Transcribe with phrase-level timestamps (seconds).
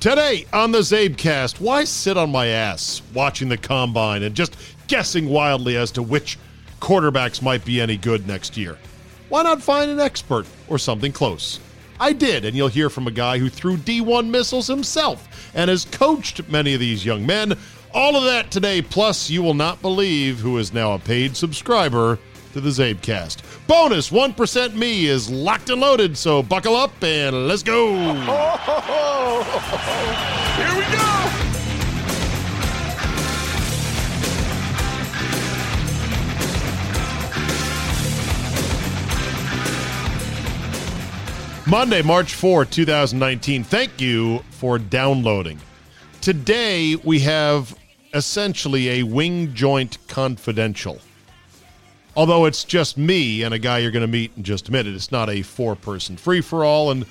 [0.00, 4.56] Today on the CzabeCast, why sit on my ass watching the combine and just
[4.86, 6.38] guessing wildly as to which
[6.80, 8.78] quarterbacks might be any good next year?
[9.28, 11.60] Why not find an expert or something close?
[12.00, 15.84] I did, and you'll hear from a guy who threw D1 missiles himself and has
[15.84, 17.58] coached many of these young men.
[17.92, 22.18] All of that today, plus you will not believe who is now a paid subscriber
[22.52, 23.38] to the CzabeCast.
[23.66, 27.94] Bonus 1% me is locked and loaded, so buckle up and let's go.
[30.56, 31.10] Here we go.
[41.70, 43.62] Monday, March 4, 2019.
[43.62, 45.60] Thank you for downloading.
[46.20, 47.78] Today, we have
[48.12, 50.98] essentially a wing joint confidential.
[52.20, 54.94] Although it's just me and a guy you're going to meet in just a minute,
[54.94, 56.90] it's not a four person free for all.
[56.90, 57.06] And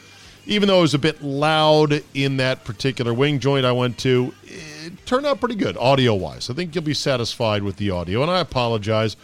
[0.45, 4.35] even though it was a bit loud in that particular wing joint I went to,
[4.43, 6.51] it turned out pretty good audio wise.
[6.51, 8.21] I think you'll be satisfied with the audio.
[8.21, 9.17] And I apologize.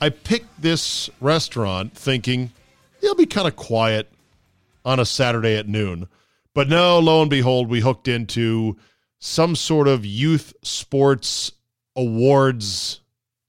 [0.00, 2.50] I picked this restaurant thinking
[3.00, 4.10] it'll be kind of quiet
[4.84, 6.08] on a Saturday at noon.
[6.52, 8.76] But no, lo and behold, we hooked into
[9.20, 11.52] some sort of youth sports
[11.94, 13.02] awards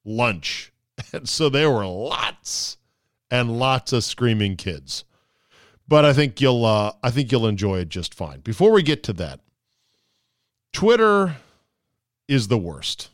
[0.06, 0.72] lunch.
[1.14, 2.78] And so there were lots
[3.32, 5.04] and lots of screaming kids.
[5.88, 8.42] But I think you'll uh, I think you'll enjoy it just fine.
[8.42, 9.40] Before we get to that,
[10.72, 11.36] Twitter
[12.28, 13.10] is the worst.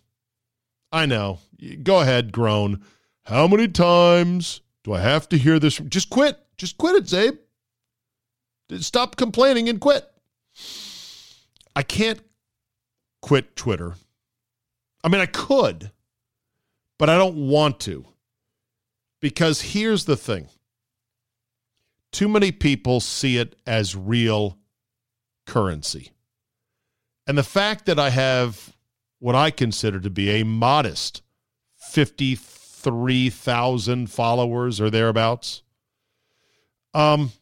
[0.92, 1.40] I know.
[1.84, 2.84] Go ahead, groan.
[3.24, 5.78] How many times do I have to hear this?
[5.78, 6.38] Just quit.
[6.58, 7.40] Just quit it, Czabe.
[8.82, 10.10] Stop complaining and quit.
[11.76, 12.22] I can't
[13.22, 13.96] quit Twitter.
[15.04, 15.92] I mean, I could,
[16.98, 18.06] but I don't want to.
[19.22, 20.48] Because here's the thing
[22.12, 24.58] too many people see it as real
[25.46, 26.12] currency.
[27.28, 28.76] And the fact that I have
[29.20, 31.22] what I consider to be a modest
[31.76, 35.64] 53,000 followers or thereabouts,
[36.94, 37.34] um,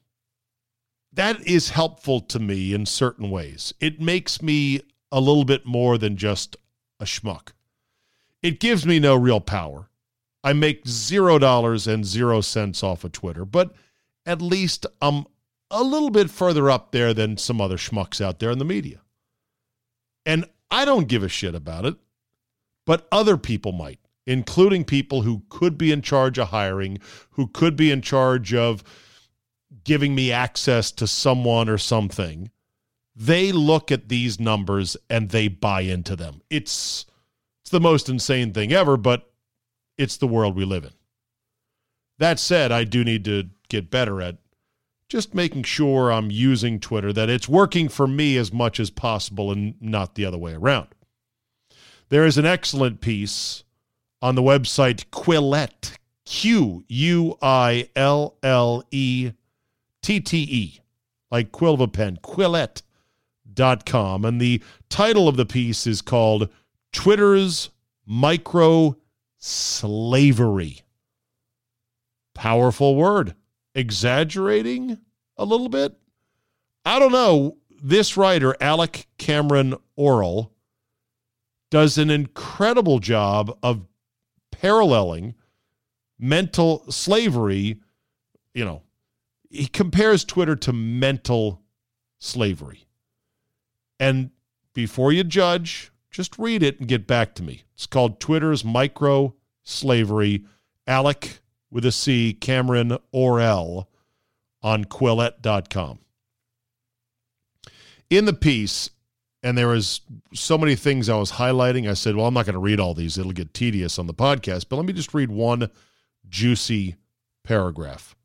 [1.11, 3.71] that is helpful to me in certain ways.
[3.79, 4.81] It makes me
[5.11, 6.57] a little bit more than just
[6.99, 7.49] a schmuck.
[8.43, 9.89] It gives me no real power.
[10.43, 13.73] I make zero dollars and zero cents off of Twitter, but
[14.25, 15.25] at least I'm
[15.71, 18.99] a little bit further up there than some other schmucks out there in the media.
[20.25, 21.95] And I don't give a shit about it,
[22.85, 26.99] but other people might, including people who could be in charge of hiring,
[27.31, 28.83] who could be in charge of
[29.85, 32.51] giving me access to someone or something.
[33.15, 36.41] They look at these numbers and they buy into them.
[36.49, 37.05] It's
[37.73, 39.29] the most insane thing ever, but
[39.97, 40.93] it's the world we live in.
[42.19, 44.37] That said, I do need to get better at
[45.09, 49.51] just making sure I'm using Twitter, that it's working for me as much as possible
[49.51, 50.87] and not the other way around.
[52.09, 53.63] There is an excellent piece
[54.21, 59.31] on the website Quillette, Q U I L L E
[60.01, 60.79] T T E,
[61.29, 64.25] like quill of a pen, quillette.com.
[64.25, 66.49] And the title of the piece is called
[66.93, 67.69] Twitter's
[68.05, 68.95] Micro
[69.37, 70.79] Slavery.
[72.33, 73.35] Powerful word.
[73.75, 74.99] Exaggerating
[75.35, 75.97] a little bit?
[76.85, 77.57] I don't know.
[77.81, 80.53] This writer, Alec Cameron Oral,
[81.69, 83.85] does an incredible job of
[84.51, 85.35] paralleling
[86.19, 87.79] mental slavery,
[88.53, 88.81] you know,
[89.49, 91.61] he compares Twitter to mental
[92.19, 92.87] slavery.
[93.99, 94.31] And
[94.73, 97.63] before you judge, just read it and get back to me.
[97.73, 100.45] It's called Twitter's Micro Slavery.
[100.85, 101.39] Alec
[101.71, 103.87] with a C, Cameron Orrell
[104.61, 105.99] on Quillette.com.
[108.09, 108.89] In the piece,
[109.41, 110.01] and there was
[110.33, 111.89] so many things I was highlighting.
[111.89, 113.17] I said, well, I'm not going to read all these.
[113.17, 115.69] It'll get tedious on the podcast, but let me just read one
[116.29, 116.95] juicy
[117.43, 118.15] paragraph.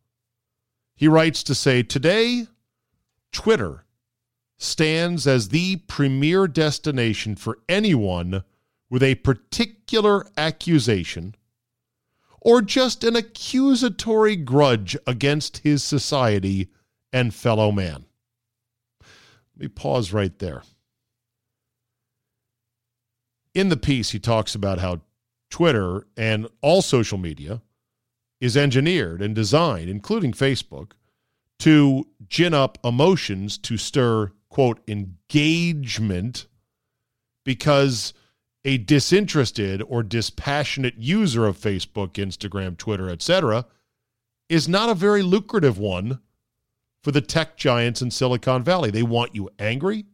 [0.94, 2.46] He writes to say, Today,
[3.32, 3.84] Twitter
[4.58, 8.42] stands as the premier destination for anyone
[8.90, 11.34] with a particular accusation
[12.40, 16.68] or just an accusatory grudge against his society
[17.12, 18.04] and fellow man.
[19.00, 20.62] Let me pause right there.
[23.54, 25.00] In the piece, he talks about how
[25.50, 27.62] Twitter and all social media
[28.40, 30.92] is engineered and designed, including Facebook,
[31.58, 36.46] to gin up emotions to stir, quote, engagement
[37.44, 38.12] because
[38.64, 43.66] a disinterested or dispassionate user of Facebook, Instagram, Twitter, etc.,
[44.48, 46.20] is not a very lucrative one
[47.02, 48.90] for the tech giants in Silicon Valley.
[48.90, 50.06] They want you angry.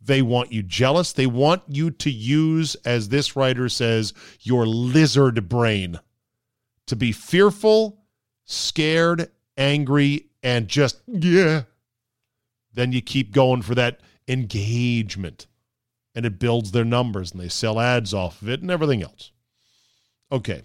[0.00, 1.12] They want you jealous.
[1.12, 6.00] They want you to use, as this writer says, your lizard brain
[6.86, 8.00] to be fearful,
[8.44, 11.62] scared, angry, and just, yeah.
[12.78, 13.98] Then you keep going for that
[14.28, 15.48] engagement
[16.14, 19.32] and it builds their numbers and they sell ads off of it and everything else.
[20.30, 20.62] Okay.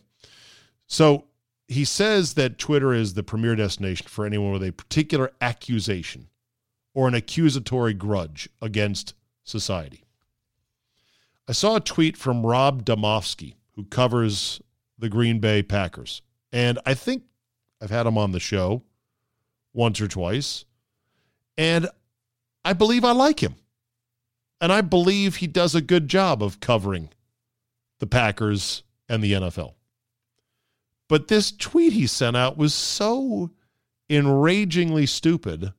[0.86, 1.25] So
[1.68, 6.27] he says that Twitter is the premier destination for anyone with a particular accusation
[6.94, 10.04] or an accusatory grudge against society.
[11.48, 14.62] I saw a tweet from Rob Demovsky, who covers
[15.00, 16.21] the Green Bay Packers.
[16.51, 17.24] And I think
[17.81, 18.83] I've had him on the show
[19.74, 20.65] once or twice.
[21.57, 21.89] And
[22.65, 23.56] I believe I like him.
[24.62, 27.10] And I believe he does a good job of covering
[28.00, 29.74] the Packers and the NFL.
[31.10, 33.51] But this tweet he sent out was so
[34.10, 35.74] enragingly stupid.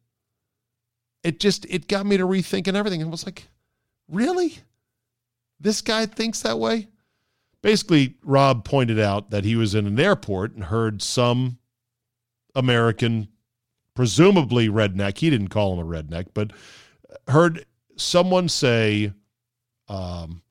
[1.22, 3.00] It just it got me to rethinking everything.
[3.00, 3.48] And was like,
[4.08, 4.58] really?
[5.58, 6.88] This guy thinks that way?
[7.62, 11.58] Basically, Rob pointed out that he was in an airport and heard some
[12.54, 13.28] American,
[13.94, 16.52] presumably redneck, he didn't call him a redneck, but
[17.28, 17.64] heard
[17.96, 19.12] someone say,
[19.88, 20.42] um,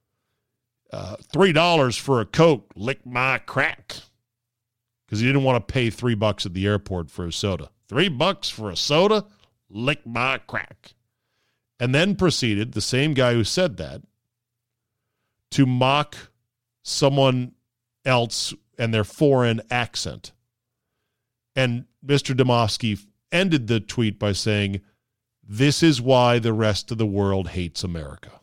[0.91, 3.95] uh, three dollars for a coke, lick my crack,
[5.05, 7.69] because he didn't want to pay three bucks at the airport for a soda.
[7.89, 9.25] Three bucks for a soda,
[9.69, 10.93] lick my crack,
[11.79, 14.01] and then proceeded the same guy who said that
[15.51, 16.15] to mock
[16.83, 17.53] someone
[18.05, 20.31] else and their foreign accent.
[21.55, 22.35] And Mr.
[22.35, 22.99] Demovsky
[23.33, 24.79] ended the tweet by saying,
[25.45, 28.39] this is why the rest of the world hates America.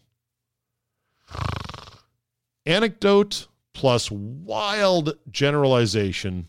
[2.66, 6.48] Anecdote plus wild generalization.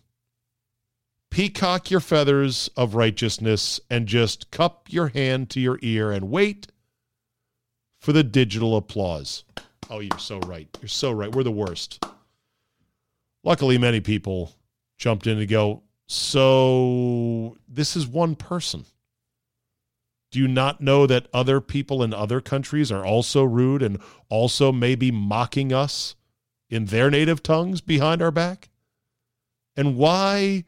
[1.30, 6.68] Peacock your feathers of righteousness and just cup your hand to your ear and wait
[8.02, 9.46] for the digital applause.
[9.90, 10.68] Oh, you're so right.
[10.82, 11.34] You're so right.
[11.34, 12.04] We're the worst.
[13.44, 14.54] Luckily, many people
[14.98, 18.84] jumped in to go, so this is one person.
[20.30, 23.98] Do you not know that other people in other countries are also rude and
[24.28, 26.18] also maybe mocking us
[26.70, 28.72] in their native tongues behind our back?
[29.78, 30.66] And why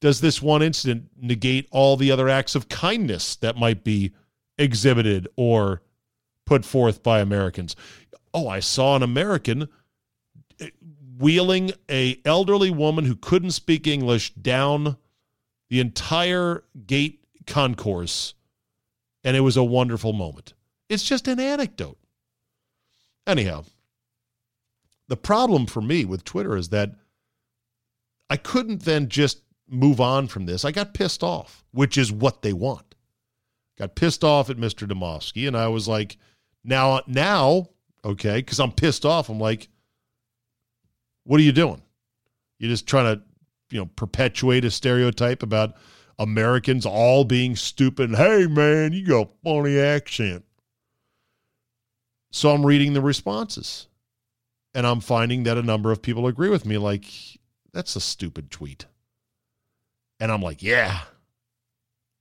[0.00, 4.10] does this one incident negate all the other acts of kindness that might be
[4.58, 5.82] exhibited or
[6.46, 7.76] put forth by Americans?
[8.34, 9.68] Oh, I saw an American
[10.58, 10.70] eh,
[11.20, 14.96] wheeling a elderly woman who couldn't speak English down
[15.68, 18.34] the entire gate concourse
[19.22, 20.54] and it was a wonderful moment.
[20.88, 21.98] It's just an anecdote.
[23.26, 23.64] Anyhow,
[25.08, 26.92] the problem for me with Twitter is that
[28.28, 30.64] I couldn't then just move on from this.
[30.64, 32.94] I got pissed off, which is what they want.
[33.78, 34.88] Got pissed off at Mr.
[34.88, 36.16] Demovsky, and I was like,
[36.64, 37.68] now, now,
[38.04, 39.28] okay, because I'm pissed off.
[39.28, 39.68] I'm like,
[41.24, 41.82] what are you doing?
[42.58, 43.22] You're just trying to,
[43.70, 45.74] you know, perpetuate a stereotype about
[46.18, 48.14] Americans all being stupid.
[48.14, 50.44] Hey, man, you got a funny accent.
[52.30, 53.88] So I'm reading the responses
[54.74, 56.78] and I'm finding that a number of people agree with me.
[56.78, 57.04] Like,
[57.72, 58.86] that's a stupid tweet.
[60.20, 61.00] And I'm like, yeah,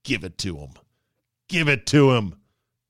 [0.03, 0.69] give it to him.
[1.47, 2.35] Give it to him.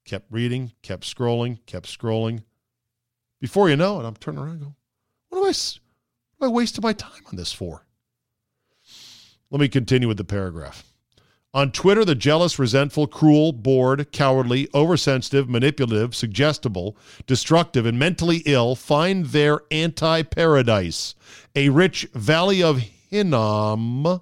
[0.05, 2.43] Kept reading, kept scrolling, kept scrolling.
[3.39, 4.75] Before you know it, I'm turning around and go,
[5.29, 5.53] what am I,
[6.41, 7.85] am I wasting my time on this for?
[9.51, 10.83] Let me continue with the paragraph.
[11.51, 18.75] On Twitter, the jealous, resentful, cruel, bored, cowardly, oversensitive, manipulative, suggestible, destructive, and mentally ill
[18.75, 21.15] find their anti paradise,
[21.55, 24.21] a rich valley of Hinnom.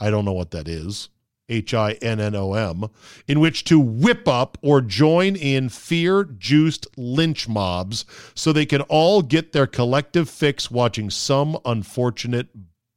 [0.00, 1.08] I don't know what that is.
[1.48, 2.86] H I N N O M,
[3.28, 8.82] in which to whip up or join in fear juiced lynch mobs so they can
[8.82, 12.48] all get their collective fix watching some unfortunate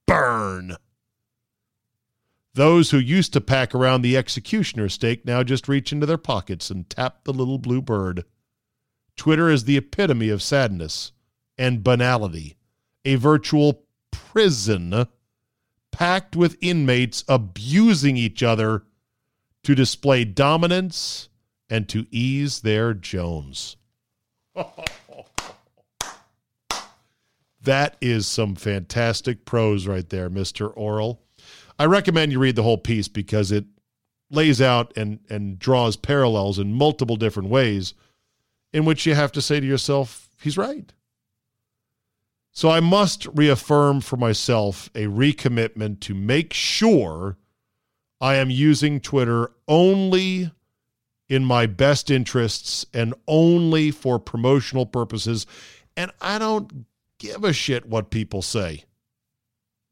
[0.07, 0.77] burn.
[2.55, 6.69] Those who used to pack around the executioner stake now just reach into their pockets
[6.71, 8.25] and tap the little blue bird.
[9.15, 11.11] Twitter is the epitome of sadness
[11.57, 12.57] and banality,
[13.05, 15.07] a virtual prison
[15.91, 18.83] packed with inmates abusing each other
[19.63, 21.29] to display dominance
[21.69, 23.77] and to ease their Jones.
[27.61, 30.71] that is some fantastic prose right there, Mr.
[30.75, 31.21] Oral.
[31.77, 33.65] I recommend you read the whole piece because it
[34.31, 37.93] lays out and, and draws parallels in multiple different ways
[38.73, 40.91] in which you have to say to yourself, he's right.
[42.59, 47.37] So I must reaffirm for myself a recommitment to make sure
[48.19, 50.51] I am using Twitter only
[51.29, 55.47] in my best interests and only for promotional purposes.
[55.95, 56.85] And I don't
[57.17, 58.83] give a shit what people say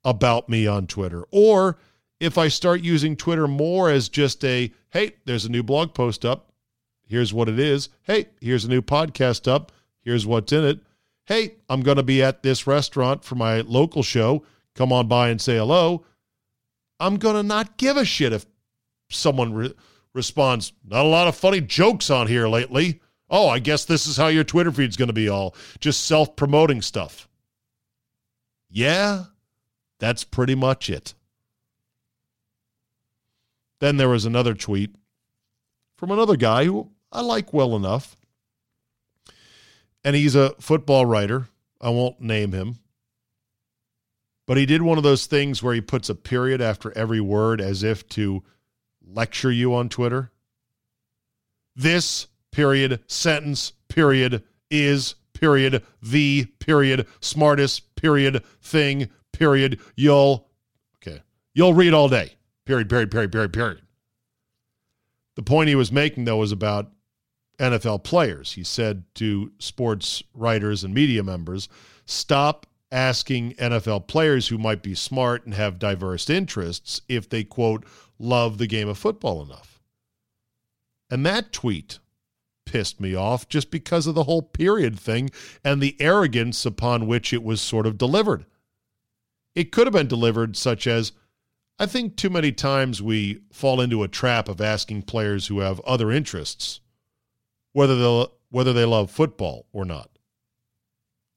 [0.03, 1.23] about me on Twitter.
[1.31, 1.77] Or
[2.19, 6.25] if I start using Twitter more as just a, hey, there's a new blog post
[6.25, 6.51] up.
[7.05, 7.87] Here's what it is.
[8.01, 9.71] Hey, here's a new podcast up.
[10.01, 10.79] Here's what's in it.
[11.27, 14.45] Hey, I'm going to be at this restaurant for my local show.
[14.75, 16.05] Come on by and say hello.
[16.99, 18.45] I'm going to not give a shit if
[19.09, 19.73] someone re-
[20.13, 23.01] responds, not a lot of funny jokes on here lately.
[23.29, 26.35] Oh, I guess this is how your Twitter feed's going to be all just self
[26.35, 27.27] promoting stuff.
[28.69, 29.25] Yeah,
[29.99, 31.13] that's pretty much it.
[33.79, 34.95] Then there was another tweet
[35.97, 38.16] from another guy who I like well enough.
[40.07, 41.49] And he's a football writer.
[41.81, 42.77] I won't name him.
[44.45, 47.59] But he did one of those things where he puts a period after every word
[47.59, 48.41] as if to
[49.05, 50.31] lecture you on Twitter.
[51.75, 60.47] This period, sentence, period, is, period, the, period, smartest, period, thing, period, you'll,
[61.05, 61.21] okay,
[61.53, 62.31] you'll read all day.
[62.65, 63.81] Period, period, period, period, period.
[65.35, 66.93] The point he was making, though, was about
[67.59, 68.53] NFL players.
[68.53, 71.69] He said to sports writers and media members,
[72.05, 77.85] stop asking NFL players who might be smart and have diverse interests if they, quote,
[78.19, 79.81] love the game of football enough.
[81.09, 81.99] And that tweet
[82.65, 85.29] pissed me off just because of the whole period thing
[85.63, 88.45] and the arrogance upon which it was sort of delivered.
[89.55, 91.13] It could have been delivered such as,
[91.79, 95.79] I think too many times we fall into a trap of asking players who have
[95.81, 96.81] other interests
[97.77, 100.09] whether they whether they love football or not.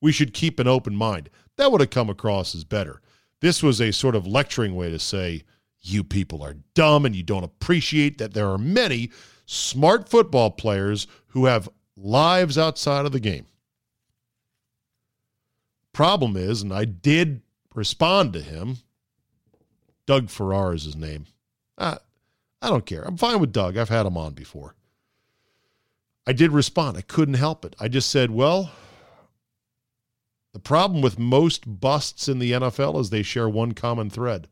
[0.01, 1.29] We should keep an open mind.
[1.59, 3.03] That would have come across as better.
[3.43, 5.43] This was a sort of lecturing way to say
[5.83, 9.11] you people are dumb and you don't appreciate that there are many
[9.45, 13.45] smart football players who have lives outside of the game.
[15.93, 17.43] Problem is, and I did
[17.75, 18.79] respond to him,
[20.07, 21.27] Doug Farrar is his name.
[21.77, 21.99] I,
[22.63, 23.03] I don't care.
[23.03, 23.77] I'm fine with Doug.
[23.77, 24.75] I've had him on before.
[26.31, 26.97] I did respond.
[26.97, 27.75] I couldn't help it.
[27.81, 28.71] I just said, well,
[30.53, 34.47] the problem with most busts in the NFL is they share one common thread.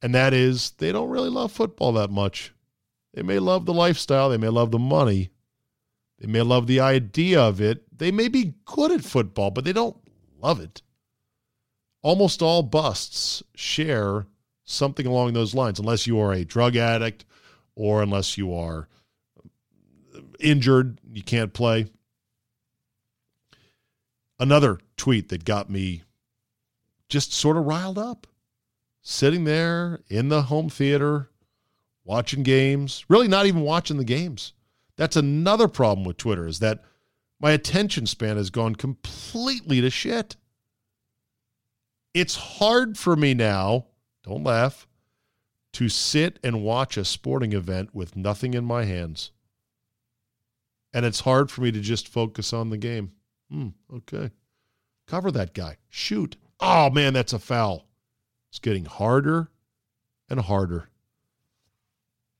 [0.00, 2.54] And that is they don't really love football that much.
[3.12, 5.32] They may love the lifestyle, they may love the money,
[6.18, 7.84] they may love the idea of it.
[7.94, 9.98] They may be good at football, but they don't
[10.40, 10.80] love it.
[12.00, 14.24] Almost all busts share
[14.64, 17.26] something along those lines, unless you are a drug addict
[17.74, 18.88] or unless you are
[20.42, 21.86] injured, you can't play.
[24.38, 26.02] Another tweet that got me
[27.08, 28.26] just sort of riled up.
[29.02, 31.28] Sitting there in the home theater,
[32.04, 34.52] watching games, really not even watching the games.
[34.96, 36.82] That's another problem with Twitter is that
[37.40, 40.36] my attention span has gone completely to shit.
[42.14, 43.86] It's hard for me now,
[44.24, 44.86] don't laugh,
[45.72, 49.32] to sit and watch a sporting event with nothing in my hands.
[50.94, 53.12] And it's hard for me to just focus on the game.
[53.50, 54.30] Hmm, okay.
[55.06, 55.78] Cover that guy.
[55.88, 56.36] Shoot.
[56.60, 57.86] Oh, man, that's a foul.
[58.50, 59.48] It's getting harder
[60.28, 60.88] and harder.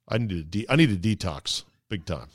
[0.09, 2.29] I need a de- I need a detox big time.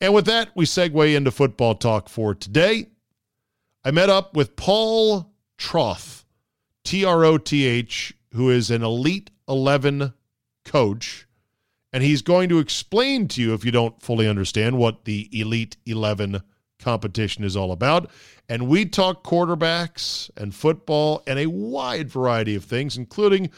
[0.00, 2.86] And with that, we segue into football talk for today.
[3.84, 6.24] I met up with Paul Troth,
[6.84, 10.12] T R O T H, who is an Elite 11
[10.64, 11.25] coach
[11.96, 15.78] and he's going to explain to you, if you don't fully understand, what the Elite
[15.86, 16.42] 11
[16.78, 18.10] competition is all about.
[18.50, 23.48] And we talk quarterbacks and football and a wide variety of things, including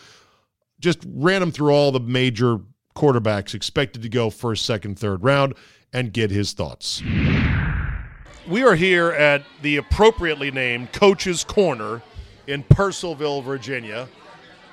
[0.79, 2.61] just ran him through all the major
[2.95, 5.55] quarterbacks expected to go first, second, third round
[5.93, 7.03] and get his thoughts.
[8.47, 12.03] We are here at the appropriately named Coach's Corner
[12.47, 14.09] in Purcellville, Virginia.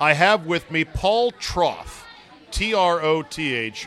[0.00, 2.05] I have with me Paul Troth,
[2.50, 3.86] T R O T H,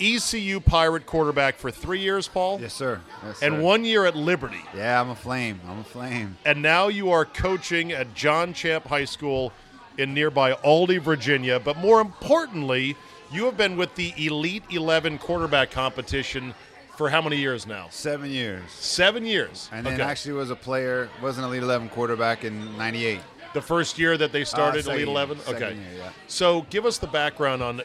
[0.00, 3.00] ECU Pirate quarterback for three years, Paul, Yes, sir.
[3.24, 3.60] Yes, and sir.
[3.60, 4.60] one year at Liberty.
[4.76, 5.60] Yeah, I'm a flame.
[5.68, 6.36] I'm a flame.
[6.44, 9.52] And now you are coaching at John Champe High School
[9.96, 11.58] in nearby Aldie, Virginia.
[11.58, 12.96] But more importantly,
[13.32, 16.54] you have been with the Elite 11 quarterback competition
[16.96, 17.86] for how many years now?
[17.90, 18.62] Seven years.
[18.70, 19.68] Seven years.
[19.72, 20.02] And then Okay.
[20.02, 23.20] actually was a player, was an Elite 11 quarterback in 98.
[23.54, 25.38] The first year that they started Uh, Elite 11?
[25.48, 25.74] Okay.
[25.74, 26.10] year, yeah.
[26.26, 27.82] So give us the background on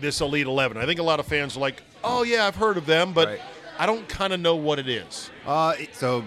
[0.00, 0.76] this Elite 11.
[0.76, 3.28] I think a lot of fans are like, oh, yeah, I've heard of them, but
[3.28, 3.40] Right.
[3.78, 5.30] I don't kind of know what it is.
[5.46, 6.24] Uh, so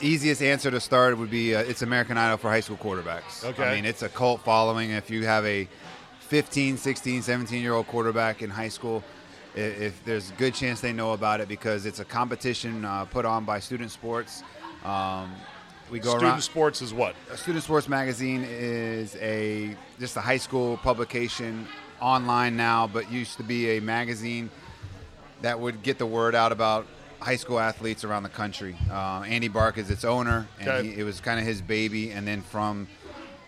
[0.00, 3.44] easiest answer to start would be uh, it's American Idol for high school quarterbacks.
[3.44, 3.62] Okay.
[3.64, 4.90] I mean, it's a cult following.
[4.90, 5.68] If you have a
[6.20, 9.02] 15, 16, 17 year old quarterback in high school,
[9.54, 13.24] if there's a good chance they know about it because it's a competition uh, put
[13.24, 14.42] on by Student Sports.
[14.84, 15.34] Um,
[15.90, 16.40] we go Student around.
[16.42, 17.14] sports is what?
[17.36, 21.66] Student Sports Magazine is a just a high school publication
[22.00, 24.50] online now, but used to be a magazine
[25.42, 26.86] that would get the word out about
[27.20, 28.76] high school athletes around the country.
[28.90, 30.88] Uh, Andy Bark is its owner, and Okay.
[30.94, 32.10] he, it was kind of his baby.
[32.12, 32.86] And then from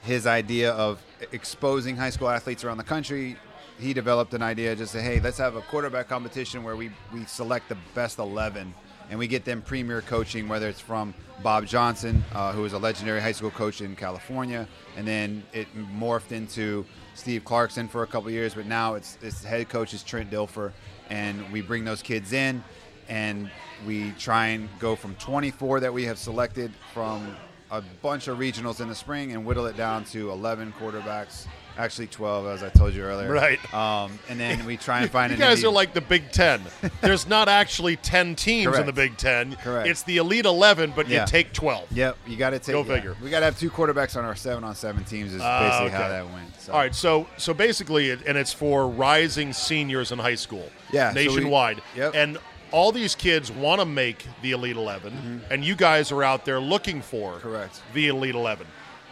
[0.03, 1.01] his idea of
[1.33, 3.37] exposing high school athletes around the country,
[3.79, 7.25] he developed an idea just to hey, let's have a quarterback competition where we we
[7.27, 8.75] select the best eleven.
[9.11, 12.79] And we get them premier coaching, whether it's from Bob Johnson, uh, who was a
[12.79, 18.07] legendary high school coach in California, and then it morphed into Steve Clarkson for a
[18.07, 20.73] couple years, but now it's, it's head coach is Trent Dilfer,
[21.09, 22.63] and we bring those kids in,
[23.09, 23.51] and
[23.87, 27.37] we try and go from 24 that we have selected from
[27.71, 31.47] a bunch of regionals in the spring and whittle it down to 11 quarterbacks,
[31.79, 33.31] actually 12, as I told you earlier.
[33.33, 33.59] Right.
[33.75, 36.61] Um, and then we try and find You guys are like the Big Ten.
[37.01, 39.57] There's not actually 10 teams in the Big Ten.
[39.57, 39.89] Correct.
[39.89, 41.21] It's the Elite 11, but Yeah.
[41.23, 41.93] you take 12.
[41.93, 42.73] Yep, you got to take.
[42.75, 42.95] Go yeah.
[42.95, 43.17] figure.
[43.23, 45.33] We got to have two quarterbacks on our seven on seven teams.
[45.35, 45.97] Is Ah, basically okay.
[45.97, 46.61] how that went.
[46.61, 46.73] So.
[46.73, 51.13] All right, so so basically, it, and it's for rising seniors in high school, Yeah,
[51.13, 52.15] so we- nationwide, yep.
[52.15, 52.39] and
[52.73, 56.61] all these kids want to make the Elite 11, and you guys are out there
[56.61, 57.49] looking for Mm-hmm.
[57.49, 57.81] Correct.
[57.95, 58.67] the Elite 11.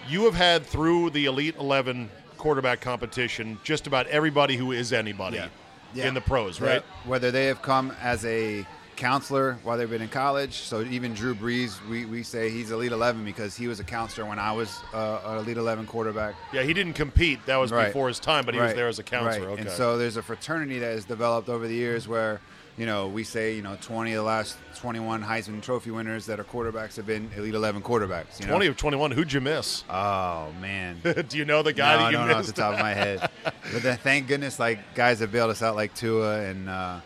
[0.09, 5.37] You have had through the Elite 11 quarterback competition just about everybody who is anybody
[5.37, 5.49] Yeah.
[5.95, 6.09] Yeah.
[6.09, 6.67] in the pros, Yeah.
[6.67, 6.83] right?
[7.05, 10.55] Whether they have come as a counselor while they've been in college.
[10.55, 14.27] So even Drew Brees, we, we say he's Elite 11 because he was a counselor
[14.27, 16.35] when I was uh, an Elite 11 quarterback.
[16.53, 17.45] Yeah, he didn't compete.
[17.47, 17.87] That was Right.
[17.87, 19.47] before his time, but he was there as a counselor.
[19.47, 19.53] Right.
[19.53, 19.63] Okay.
[19.63, 22.41] And so there's a fraternity that has developed over the years where,
[22.79, 26.39] you know, we say, you know, 20 of the last 21 Heisman Trophy winners that
[26.39, 28.39] are quarterbacks have been Elite 11 quarterbacks.
[28.39, 28.53] You know?
[28.53, 29.83] 20 of 21, who'd you miss?
[29.91, 31.01] Oh, man.
[31.29, 32.79] Do you know the guy no, that you I don't know off the top of
[32.79, 33.29] my head.
[33.45, 37.01] but then, thank goodness, like guys have bailed us out, like Tua and uh,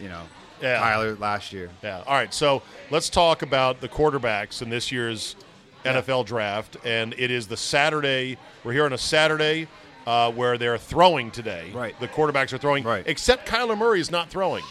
[0.00, 0.22] you know
[0.62, 0.78] Yeah.
[0.78, 1.68] Tyler last year.
[1.82, 2.02] Yeah.
[2.06, 2.32] All right.
[2.32, 5.36] So let's talk about the quarterbacks in this year's
[5.84, 6.78] NFL draft.
[6.82, 8.38] And it is the Saturday.
[8.64, 9.68] We're here on a Saturday
[10.06, 11.70] uh, where they're throwing today.
[11.74, 11.98] Right.
[12.00, 12.84] The quarterbacks are throwing.
[12.84, 13.04] Right.
[13.06, 14.64] Except Kyler Murray is not throwing.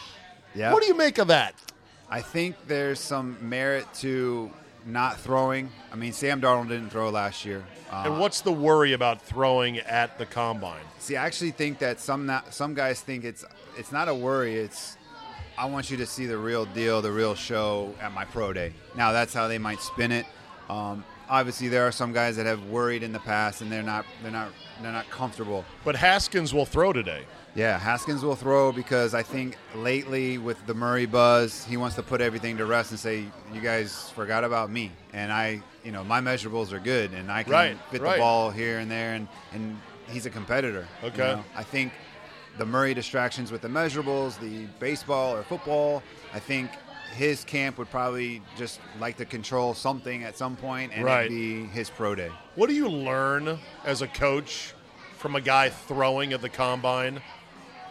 [0.54, 0.72] Yeah.
[0.72, 1.54] What do you make of that?
[2.10, 4.50] I think there's some merit to
[4.86, 5.70] not throwing.
[5.92, 7.64] I mean, Sam Darnold didn't throw last year.
[7.90, 10.82] Uh, And what's the worry about throwing at the combine?
[10.98, 13.44] See, I actually think that some not, some guys think it's
[13.78, 14.54] it's not a worry.
[14.56, 14.96] It's
[15.56, 18.72] I want you to see the real deal, the real show at my pro day.
[18.96, 20.26] Now that's how they might spin it.
[20.68, 24.04] Um, obviously, there are some guys that have worried in the past, and they're not
[24.22, 24.48] they're not
[24.82, 25.64] they're not comfortable.
[25.84, 27.24] But Haskins will throw today.
[27.54, 32.02] Yeah, Haskins will throw because I think lately with the Murray buzz, he wants to
[32.02, 36.02] put everything to rest and say, "You guys forgot about me." And I, you know,
[36.02, 38.14] my measurables are good, and I can Right, fit right.
[38.14, 40.88] the ball here and there, and and he's a competitor.
[41.02, 41.18] you Okay.
[41.34, 41.44] know.
[41.54, 41.92] I think
[42.58, 46.70] the Murray distractions with the measurables, the baseball or football, I think
[47.16, 51.26] his camp would probably just like to control something at some point, and Right.
[51.26, 52.32] it'd be his pro day.
[52.56, 54.74] What do you learn as a coach
[55.18, 57.22] from a guy throwing at the combine?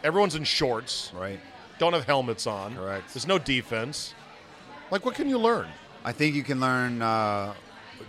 [0.03, 1.39] Everyone's in shorts, Right.
[1.79, 2.75] don't have helmets on.
[2.75, 3.13] Correct.
[3.13, 4.13] There's no defense.
[4.91, 5.67] Like, what can you learn?
[6.03, 7.53] I think you can learn uh,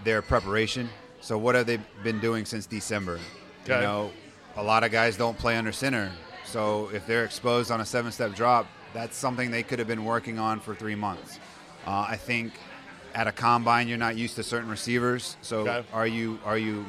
[0.03, 0.89] their preparation.
[1.21, 3.19] So, what have they been doing since December?
[3.65, 3.77] Okay.
[3.77, 4.11] You know,
[4.57, 6.11] a lot of guys don't play under center.
[6.45, 10.05] So, if they're exposed on a seven step drop, that's something they could have been
[10.05, 11.39] working on for three months.
[11.87, 12.53] Uh, I think
[13.15, 15.37] at a combine, you're not used to certain receivers.
[15.43, 15.85] So, Okay.
[15.93, 16.85] are you are you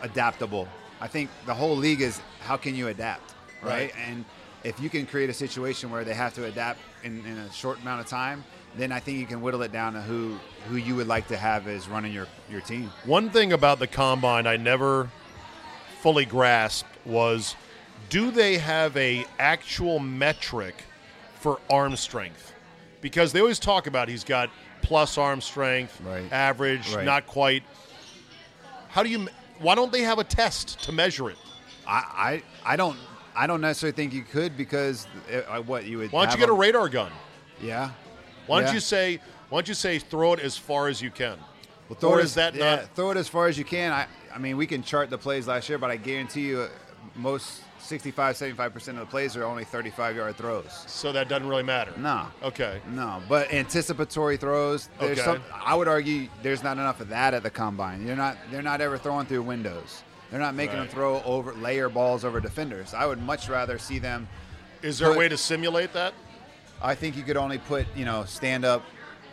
[0.00, 0.66] adaptable?
[1.00, 3.70] I think the whole league is how can you adapt, right?
[3.72, 3.92] Right.
[4.08, 4.24] And
[4.64, 7.80] if you can create a situation where they have to adapt in, in a short
[7.80, 8.44] amount of time,
[8.76, 11.36] then I think you can whittle it down to who who you would like to
[11.36, 12.90] have as running your your team.
[13.04, 15.10] One thing about the combine I never
[16.00, 17.56] fully grasped was
[18.10, 20.84] do they have a actual metric
[21.40, 22.52] for arm strength?
[23.00, 24.50] Because they always talk about he's got
[24.82, 26.30] plus arm strength, Right.
[26.32, 27.04] average, Right.
[27.04, 27.62] not quite.
[28.88, 29.28] How do you?
[29.58, 31.36] Why don't they have a test to measure it?
[31.86, 32.98] I, I I don't
[33.40, 36.12] I don't necessarily think you could because uh, what you would.
[36.12, 37.10] Why don't you get a them- radar gun?
[37.62, 37.92] Yeah.
[38.46, 38.74] Why don't Yeah.
[38.74, 39.18] you say?
[39.48, 41.38] Why don't you say throw it as far as you can?
[41.88, 42.94] Well, throw or it is that yeah, not?
[42.94, 43.92] throw it as far as you can?
[43.92, 46.68] I I mean, we can chart the plays last year, but I guarantee you, uh,
[47.16, 50.84] most 65, 75 percent of the plays are only 35 yard throws.
[50.86, 51.92] So that doesn't really matter.
[51.96, 52.26] No.
[52.42, 52.80] Okay.
[52.92, 54.90] No, but anticipatory throws.
[55.00, 55.24] There's Okay.
[55.24, 55.42] some.
[55.64, 58.06] I would argue there's not enough of that at the combine.
[58.06, 58.36] You're not.
[58.50, 60.02] They're not ever throwing through windows.
[60.30, 60.84] They're not making Right.
[60.86, 62.94] them throw over layer balls over defenders.
[62.94, 64.28] I would much rather see them.
[64.82, 66.14] Is there a way to simulate that?
[66.82, 68.82] I think you could only put you know stand up,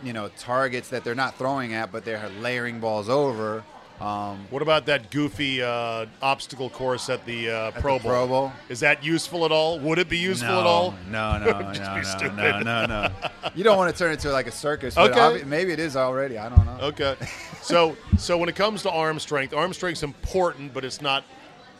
[0.04, 3.64] you know targets that they're not throwing at, but they're layering balls over.
[4.00, 8.12] Um, What about that goofy uh, obstacle course at the uh, the Pro Bowl?
[8.12, 8.52] Pro Bowl?
[8.70, 9.80] Is that useful at all?
[9.80, 10.96] Would it be useful no, at all?
[11.10, 13.12] No, no, no, no, no, no, no.
[13.56, 14.94] You don't want to turn it into like a circus.
[14.94, 15.44] But Okay.
[15.46, 16.38] maybe it is already.
[16.38, 16.78] I don't know.
[16.88, 17.16] Okay.
[17.62, 21.24] So so when it comes to arm strength, arm strength's important, but it's not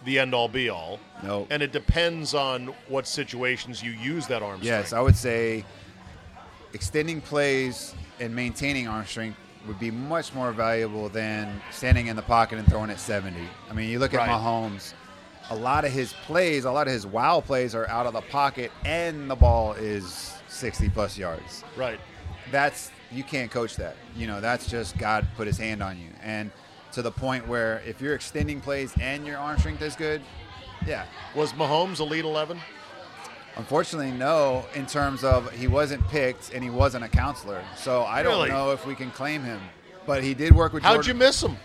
[0.06, 1.00] the end all be all.
[1.24, 1.46] No.
[1.50, 4.86] And it depends on what situations you use that arm Yes, strength.
[4.86, 5.66] Yes, I would say
[6.74, 12.22] extending plays and maintaining arm strength would be much more valuable than standing in the
[12.22, 13.38] pocket and throwing at 70.
[13.70, 14.30] I mean, you look at Right.
[14.30, 14.94] Mahomes,
[15.50, 18.22] a lot of his plays, a lot of his wow plays are out of the
[18.22, 21.64] pocket and the ball is 60 plus yards.
[21.76, 22.00] Right.
[22.52, 23.96] That's you can't coach that.
[24.16, 26.10] You know, that's just God put his hand on you.
[26.22, 26.52] And
[26.94, 30.22] to the point where if you're extending plays and your arm strength is good,
[30.86, 32.60] yeah, Was Mahomes Elite 11?
[33.58, 34.66] Unfortunately, no.
[34.76, 38.50] In terms of he wasn't picked and he wasn't a counselor, so I don't Really?
[38.50, 39.60] know if we can claim him.
[40.06, 40.84] But he did work with.
[40.84, 41.10] How'd Jordan.
[41.10, 41.58] you miss him?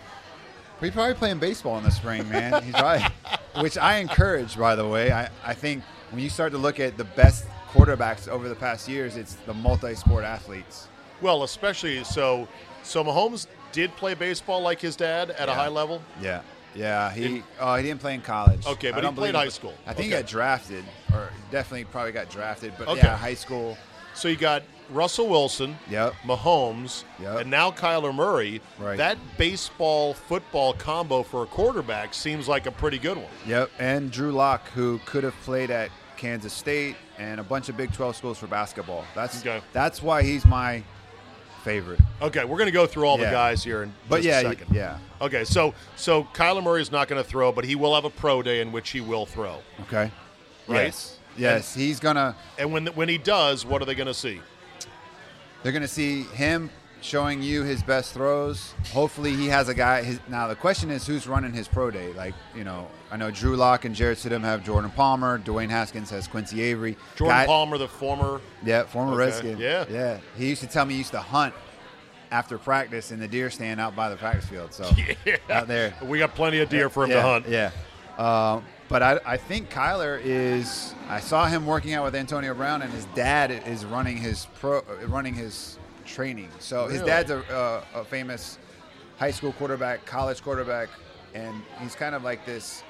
[0.81, 2.61] He's probably playing baseball in the spring, man.
[2.63, 3.05] He's probably,
[3.61, 5.11] which I encourage, by the way.
[5.11, 8.89] I, I think when you start to look at the best quarterbacks over the past
[8.89, 10.87] years, it's the multi-sport athletes.
[11.21, 12.47] Well, especially so.
[12.81, 15.55] So Mahomes did play baseball like his dad at a Yeah.
[15.55, 16.01] high level.
[16.21, 16.41] Yeah,
[16.75, 17.11] yeah.
[17.11, 18.65] He oh he didn't play in college.
[18.65, 19.73] Okay, but I he played high school.
[19.85, 20.17] I think Okay.
[20.17, 20.83] he got drafted,
[21.13, 22.73] or definitely probably got drafted.
[22.77, 23.01] But Okay.
[23.01, 23.77] yeah, high school.
[24.15, 26.13] So you got Russell Wilson, Yep.
[26.23, 27.41] Mahomes, Yep.
[27.41, 28.61] and now Kyler Murray.
[28.77, 28.97] Right.
[28.97, 33.31] That baseball football combo for a quarterback seems like a pretty good one.
[33.47, 37.77] Yep, and Drew Lock, who could have played at Kansas State and a bunch of
[37.77, 39.03] Big 12 schools for basketball.
[39.15, 39.61] That's Okay.
[39.73, 40.83] that's why he's my
[41.63, 41.99] favorite.
[42.21, 44.41] Okay, we're going to go through all the guys here in But just yeah, a
[44.51, 44.75] second.
[44.75, 44.97] yeah.
[45.21, 48.09] Okay, so so Kyler Murray is not going to throw, but he will have a
[48.09, 49.59] pro day in which he will throw.
[49.81, 50.11] Okay.
[50.67, 50.85] Right?
[50.85, 51.19] Yes.
[51.35, 52.35] Yes, he's gonna.
[52.59, 54.39] And when when he does, what are they going to see?
[55.63, 56.69] They're gonna see him
[57.03, 58.73] showing you his best throws.
[58.91, 60.01] Hopefully, he has a guy.
[60.01, 62.13] His, now the question is, who's running his pro day?
[62.13, 65.37] Like you know, I know Drew Lock and Jarrett Stidham have Jordan Palmer.
[65.39, 66.97] Dwayne Haskins has Quincy Avery.
[67.15, 68.41] Jordan Guy- Palmer, the former.
[68.65, 69.57] Yeah, former Okay, Redskin.
[69.59, 69.85] yeah.
[69.89, 70.19] yeah.
[70.37, 71.53] He used to tell me he used to hunt
[72.31, 74.73] after practice in the deer stand out by the practice field.
[74.73, 74.89] So
[75.49, 77.47] out there, We got plenty of deer for him yeah, to hunt.
[77.47, 77.71] Yeah.
[78.17, 80.93] Um, but I, I think Kyler is.
[81.09, 84.81] I saw him working out with Antonio Brown, and his dad is running his pro,
[85.07, 86.49] running his training.
[86.59, 88.57] So his dad's a, a, a famous
[89.17, 90.89] high school quarterback, college quarterback,
[91.33, 92.83] and he's kind of like this.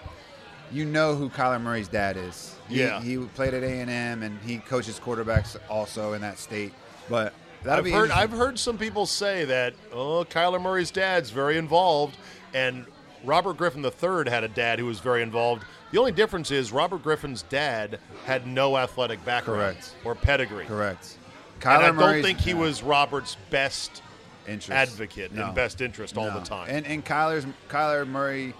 [0.71, 2.55] You know who Kyler Murray's dad is.
[2.67, 3.01] He, Yeah.
[3.01, 6.73] He played at A and M, and he coaches quarterbacks also in that state.
[7.09, 8.11] But that'll I've be heard.
[8.11, 12.17] I've heard some people say that oh Kyler Murray's dad's very involved
[12.53, 12.85] and
[13.23, 15.63] Robert Griffin III had a dad who was very involved.
[15.91, 19.95] The only difference is Robert Griffin's dad had no athletic background Correct.
[20.03, 20.65] or pedigree.
[20.65, 21.17] correct.
[21.65, 22.59] And I don't think he no.
[22.61, 24.01] was Robert's best
[24.47, 24.69] interest.
[24.71, 25.45] advocate No.
[25.47, 26.67] and best interest all the time.
[26.69, 28.53] And and Kyler's Kyler Murray,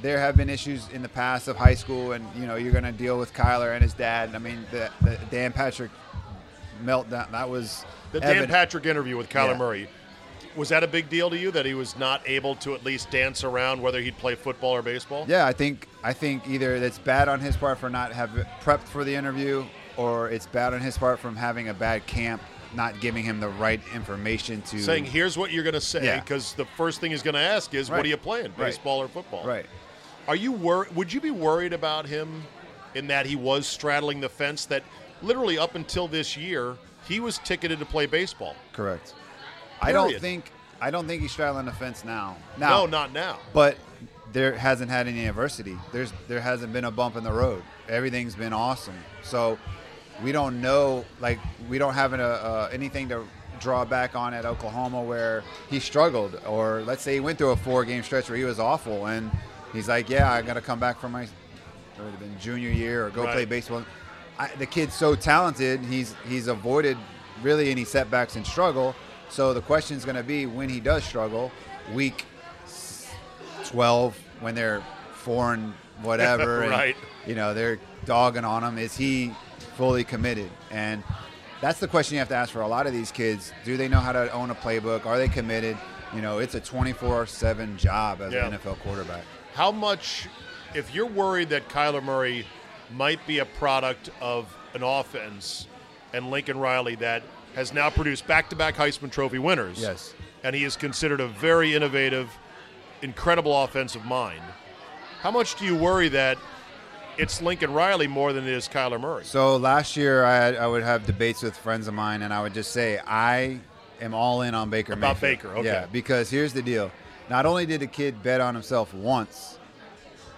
[0.00, 2.84] there have been issues in the past of high school, and you know you're going
[2.84, 4.34] to deal with Kyler and his dad.
[4.34, 5.90] I mean, the, the Dan Patrick
[6.84, 9.58] meltdown that was the Dan evident- Patrick interview with Kyler Yeah.
[9.58, 9.88] Murray.
[10.56, 13.10] Was that a big deal to you that he was not able to at least
[13.10, 15.24] dance around whether he'd play football or baseball?
[15.28, 18.30] Yeah, I think I think either that's bad on his part for not have
[18.62, 19.64] prepped for the interview,
[19.98, 22.40] or it's bad on his part from having a bad camp,
[22.74, 26.20] not giving him the right information to Saying, here's what you're going to say, Yeah.
[26.20, 28.66] because the first thing he's going to ask is, what are you playing, Right.
[28.68, 29.44] baseball or football?
[29.44, 29.66] right.
[30.28, 32.44] Are you wor- Would you be worried about him
[32.94, 34.66] in that he was straddling the fence?
[34.66, 34.82] That
[35.22, 36.76] literally up until this year,
[37.08, 38.54] he was ticketed to play baseball.
[38.72, 39.14] Correct.
[39.80, 42.36] I don't think I don't think he's straddling the fence now.
[42.58, 43.38] No, not now.
[43.54, 43.76] but
[44.32, 45.76] there hasn't had any adversity.
[45.92, 47.62] There's there hasn't been a bump in the road.
[47.88, 48.98] Everything's been awesome.
[49.22, 49.58] So
[50.22, 53.24] we don't know like we don't have an, uh, anything to
[53.60, 57.56] draw back on at Oklahoma where he struggled or let's say he went through a
[57.56, 59.30] four game stretch where he was awful and
[59.72, 61.30] he's like yeah I got to come back from my it
[61.98, 63.32] would have been junior year or go Right.
[63.32, 63.84] play baseball.
[64.38, 65.80] I, the kid's so talented.
[65.80, 66.96] He's he's avoided
[67.42, 68.94] really any setbacks and struggle.
[69.30, 71.50] So the question is going to be when he does struggle,
[71.92, 72.24] week
[73.66, 76.94] 12 when they're four and whatever, and,
[77.26, 78.78] you know they're dogging on him.
[78.78, 79.32] Is he
[79.78, 80.50] fully committed?
[80.72, 81.04] And
[81.60, 83.52] that's the question you have to ask for a lot of these kids.
[83.64, 85.06] Do they know how to own a playbook?
[85.06, 85.78] Are they committed?
[86.12, 88.46] You know, it's a 24/7 job as Yeah.
[88.46, 89.22] an NFL quarterback.
[89.54, 90.26] How much,
[90.74, 92.44] if you're worried that Kyler Murray
[92.90, 95.66] might be a product of an offense
[96.12, 97.22] and Lincoln Riley that
[97.54, 99.78] has now produced back to back Heisman Trophy winners.
[99.78, 100.12] Yes.
[100.42, 102.30] And he is considered a very innovative,
[103.02, 104.42] incredible offensive mind.
[105.22, 106.38] How much do you worry that
[107.18, 109.24] it's Lincoln Riley more than it is Kyler Murray?
[109.24, 112.40] So last year, I, had, I would have debates with friends of mine, and I
[112.42, 113.60] would just say I
[114.00, 114.92] am all in on Baker.
[114.92, 115.42] About Mayfield.
[115.42, 115.68] Baker, okay.
[115.68, 116.90] Yeah, because here's the deal:
[117.28, 119.58] not only did the kid bet on himself once,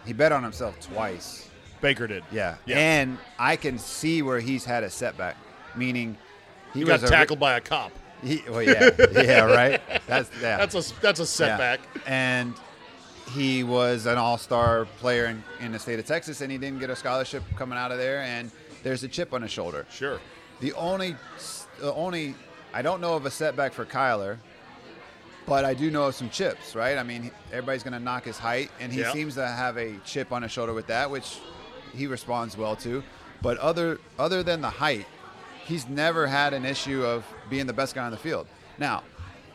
[0.06, 1.48] he bet on himself twice.
[1.80, 2.24] Baker did.
[2.30, 2.78] Yeah, Yeah.
[2.78, 5.36] and I can see where he's had a setback,
[5.74, 6.16] meaning
[6.74, 7.92] he he was got a, tackled by a cop.
[8.22, 9.80] He, well, yeah, yeah, right.
[10.06, 10.58] That's yeah.
[10.58, 11.80] That's a that's a setback.
[11.96, 12.02] Yeah.
[12.06, 12.54] And
[13.34, 16.90] he was an all-star player in, in the state of Texas, and he didn't get
[16.90, 18.20] a scholarship coming out of there.
[18.20, 18.50] And
[18.82, 19.86] there's a chip on his shoulder.
[19.90, 20.20] Sure.
[20.60, 21.16] The only,
[21.78, 22.34] the only,
[22.72, 24.38] I don't know of a setback for Kyler,
[25.46, 26.74] but I do know of some chips.
[26.74, 26.98] Right?
[26.98, 30.32] I mean, everybody's going to knock his height, and he seems to have a chip
[30.32, 31.38] on his shoulder with that, which
[31.94, 33.02] he responds well to.
[33.42, 35.06] But other, other than the height,
[35.64, 38.46] he's never had an issue of being the best guy on the field.
[38.78, 39.02] Now,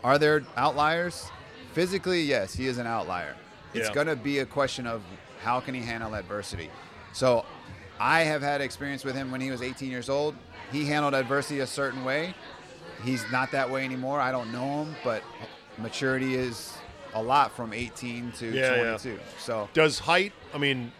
[0.03, 1.29] are there outliers?
[1.73, 3.35] Physically, yes, he is an outlier.
[3.75, 3.93] It's Yeah.
[3.93, 5.01] going to be a question of
[5.43, 6.69] how can he handle adversity.
[7.13, 7.45] So,
[7.99, 10.35] I have had experience with him when he was 18 years old.
[10.71, 12.33] He handled adversity a certain way.
[13.03, 14.19] He's not that way anymore.
[14.19, 15.23] I don't know him, but
[15.77, 16.73] maturity is
[17.13, 18.97] a lot from 18 to Yeah, yeah.
[18.97, 19.19] 22.
[19.39, 20.33] So, Does height?
[20.53, 20.91] I mean,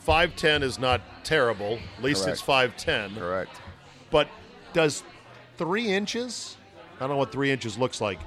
[0.00, 1.78] five ten is not terrible.
[1.98, 2.32] At least Correct.
[2.38, 3.14] it's five ten.
[3.14, 3.50] correct.
[4.10, 4.28] But
[4.72, 5.02] does
[5.58, 6.56] three inches?
[6.96, 8.18] I don't know what three inches looks like.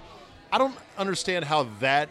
[0.51, 2.09] I don't understand how that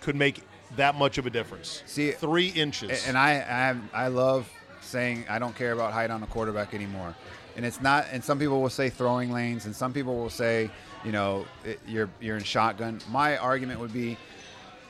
[0.00, 0.42] could make
[0.76, 1.82] that much of a difference.
[1.86, 3.06] See, three inches.
[3.06, 7.14] And I, I, I love saying I don't care about height on a quarterback anymore.
[7.56, 8.06] And it's not.
[8.12, 10.70] And some people will say throwing lanes, and some people will say,
[11.04, 13.00] you know, it, you're you're in shotgun.
[13.10, 14.16] My argument would be,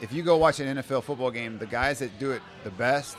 [0.00, 3.16] if you go watch an NFL football game, the guys that do it the best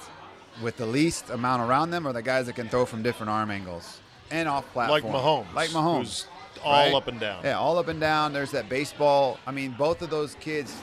[0.62, 3.50] with the least amount around them are the guys that can throw from different arm
[3.50, 5.02] angles and off platform.
[5.14, 6.00] like Mahomes, Like Mahomes.
[6.00, 6.28] who's
[6.64, 6.94] all right?
[6.94, 7.44] up and down.
[7.44, 8.34] Yeah, all up and down.
[8.34, 9.40] There's that baseball.
[9.48, 10.80] I mean, both of those kids,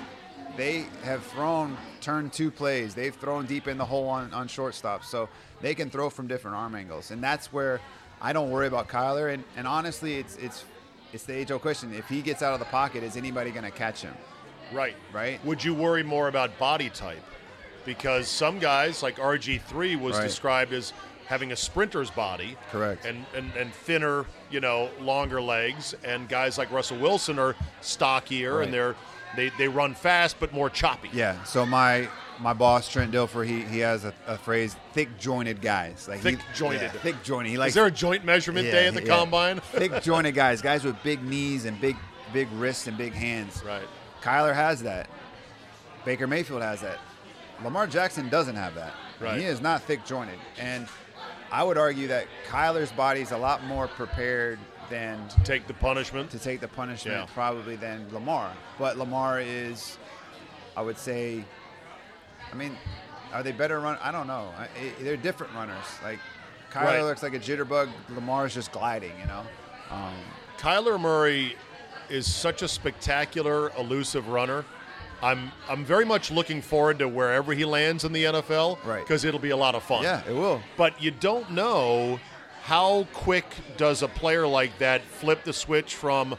[0.59, 2.95] they have thrown turn two plays.
[2.95, 5.05] They've thrown deep in the hole on, on shortstop.
[5.05, 5.29] So
[5.63, 7.13] they can throw from different arm angles.
[7.13, 7.81] And that's where
[8.21, 9.33] I don't worry about Kyler.
[9.33, 10.65] And, and honestly, it's it's
[11.15, 11.95] it's the age old question.
[11.95, 14.15] If he gets out of the pocket, is anybody going to catch him?
[14.73, 14.97] Right.
[15.15, 15.43] Right.
[15.47, 17.23] Would you worry more about body type?
[17.87, 20.25] Because some guys, like RG3, was Right.
[20.25, 20.93] described as
[21.27, 22.57] having a sprinter's body.
[22.71, 23.07] Correct.
[23.07, 25.95] And, and, and thinner, you know, longer legs.
[26.05, 28.65] And guys like Russell Wilson are stockier Right.
[28.65, 28.95] and they're
[29.37, 31.11] they, they run fast but more choppy.
[31.13, 31.43] Yeah.
[31.45, 32.09] So my
[32.41, 36.07] my boss Trent Dilfer, he he has a, a phrase: thick jointed guys.
[36.09, 36.83] Like he- Thick-jointed.
[36.83, 37.51] yeah, thick jointed.
[37.51, 39.17] He likes Is there a joint measurement Yeah, day at the yeah.
[39.17, 39.61] combine?
[39.73, 41.97] Thick jointed guys, guys with big knees and big
[42.33, 43.63] big wrists and big hands.
[43.67, 43.87] right.
[44.23, 45.09] Kyler has that.
[46.05, 46.99] Baker Mayfield has that.
[47.65, 48.93] Lamar Jackson doesn't have that.
[49.21, 49.39] Right.
[49.41, 50.39] He is not thick jointed.
[50.59, 50.87] And
[51.51, 54.59] I would argue that Kyler's body is a lot more prepared
[54.91, 56.31] than Take the punishment.
[56.31, 57.27] to take the punishment Yeah.
[57.35, 58.51] probably than Lamar.
[58.79, 59.99] But Lamar is,
[60.77, 61.45] I would say,
[62.51, 62.77] I mean,
[63.33, 63.99] are they better run?
[64.03, 64.53] I don't know.
[64.59, 65.85] I, I- they're different runners.
[66.03, 66.19] Like
[66.73, 67.03] Kyler Right.
[67.03, 67.91] looks like a jitterbug.
[68.11, 69.13] Lamar's just gliding.
[69.21, 69.43] You know.
[69.91, 70.15] Um,
[70.59, 71.57] Kyler Murray
[72.09, 74.65] is such a spectacular, elusive runner.
[75.23, 79.01] I'm I'm very much looking forward to wherever he lands in the NFL, Right.
[79.01, 80.03] Because it'll be a lot of fun.
[80.05, 80.63] yeah, it will.
[80.77, 82.21] But you don't know
[82.69, 83.47] how quick
[83.79, 86.37] does a player like that flip the switch from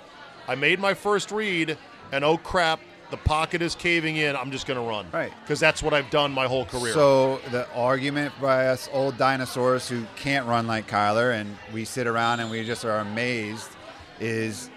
[0.47, 1.75] I made my first read
[2.11, 4.35] and oh crap, the pocket is caving in.
[4.35, 5.33] I'm just going to run, Right.
[5.41, 6.93] Because that's what I've done my whole career.
[6.93, 12.05] So the argument by us old dinosaurs who can't run like Kyler, and we sit
[12.05, 13.71] around and we just are amazed,
[14.19, 14.69] is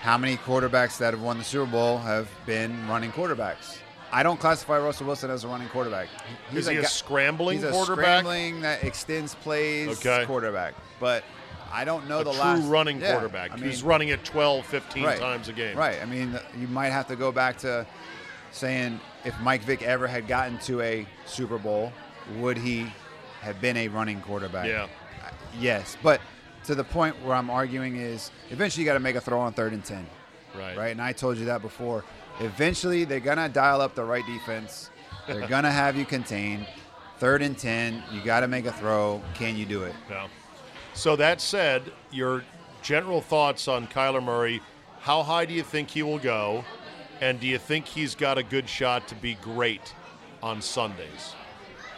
[0.00, 3.76] how many quarterbacks that have won the Super Bowl have been running quarterbacks.
[4.12, 6.08] I don't classify Russell Wilson as a running quarterback.
[6.52, 8.04] is he a guy- scrambling he's a quarterback?
[8.24, 10.24] scrambling that extends plays Okay.
[10.26, 10.74] quarterback.
[10.98, 11.22] But
[11.72, 14.24] I don't know a the true last running Yeah, quarterback I who's mean, running it
[14.24, 15.76] 12, 15 right, times a game.
[15.76, 16.02] Right.
[16.02, 17.86] I mean, you might have to go back to
[18.50, 21.92] saying if Mike Vick ever had gotten to a Super Bowl,
[22.38, 22.92] would he
[23.42, 24.66] have been a running quarterback?
[24.66, 24.88] Yeah.
[25.58, 26.20] Yes, but
[26.64, 29.52] to the point where I'm arguing is eventually you got to make a throw on
[29.52, 30.06] third and ten,
[30.54, 30.76] Right.
[30.76, 30.90] right?
[30.90, 32.04] And I told you that before.
[32.40, 34.90] Eventually they're gonna dial up the right defense.
[35.26, 36.66] They're gonna have you contained.
[37.18, 39.20] Third and ten, you got to make a throw.
[39.34, 39.94] Can you do it?
[40.08, 40.28] Yeah.
[40.94, 42.42] So that said, your
[42.82, 44.62] general thoughts on Kyler Murray.
[45.00, 46.64] How high do you think he will go?
[47.20, 49.94] And do you think he's got a good shot to be great
[50.42, 51.34] on Sundays?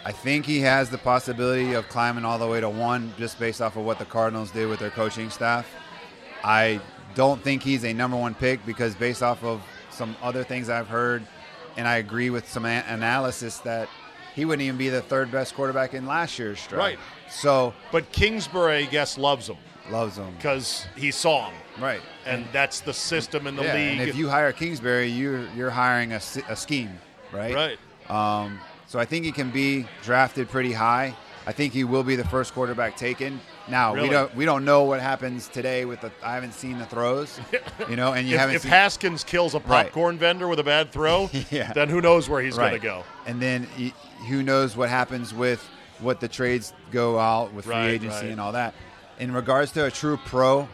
[0.04, 3.62] I think he has the possibility of climbing all the way to one just based
[3.62, 5.68] off of what the Cardinals did with their coaching staff.
[6.42, 6.80] I
[7.14, 10.88] don't think he's a number one pick because based off of some other things I've
[10.88, 11.22] heard,
[11.76, 13.88] and I agree with some a- analysis that
[14.34, 16.74] he wouldn't even be the third best quarterback in last year's draft.
[16.78, 16.98] Right.
[17.30, 19.56] So But Kingsbury, I guess, loves him
[19.90, 20.32] loves him.
[20.36, 22.00] because he saw him, Right.
[22.24, 24.00] and that's the system in the yeah, league.
[24.00, 26.98] and if you hire Kingsbury, you're you're hiring a, a scheme,
[27.32, 27.54] right?
[27.54, 27.78] right.
[28.10, 31.14] Um, so I think he can be drafted pretty high.
[31.46, 33.40] I think he will be the first quarterback taken.
[33.68, 34.08] Now Really?
[34.08, 36.10] we don't we don't know what happens today with the.
[36.22, 37.40] I haven't seen the throws,
[37.88, 39.84] you know, and you If, haven't if seen Haskins kills a Right.
[39.86, 41.72] popcorn vendor with a bad throw, Yeah.
[41.72, 42.70] then who knows where he's right.
[42.70, 43.04] going to go?
[43.26, 43.68] And then
[44.28, 45.62] who knows what happens with
[46.00, 48.30] what the trades go out with free agency right.
[48.30, 48.74] and all that.
[49.20, 50.68] In regards to a true pro,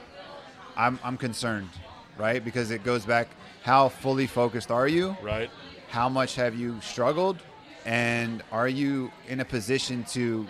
[0.77, 1.69] I'm I'm concerned,
[2.17, 2.43] right?
[2.43, 3.29] Because it goes back
[3.63, 5.15] how fully focused are you?
[5.23, 5.51] Right.
[5.89, 7.37] how much have you struggled
[7.85, 10.47] and are you in a position to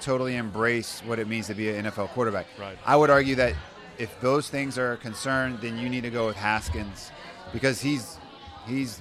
[0.00, 2.46] totally embrace what it means to be an NFL quarterback?
[2.58, 2.76] Right.
[2.84, 3.54] I would argue that
[3.98, 7.10] if those things are a concern, then you need to go with Haskins
[7.52, 8.18] because he's
[8.66, 9.00] he's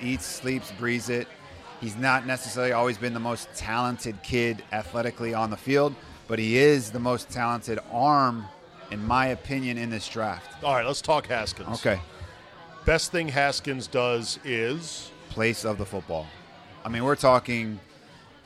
[0.00, 1.28] eats, sleeps, breathes it.
[1.80, 5.94] He's not necessarily always been the most talented kid athletically on the field,
[6.28, 8.44] but he is the most talented arm,
[8.90, 10.62] in my opinion, in this draft.
[10.64, 11.80] All right, let's talk Haskins.
[11.80, 12.00] Okay.
[12.86, 16.26] Best thing Haskins does is Place of the football.
[16.84, 17.80] I mean, we're talking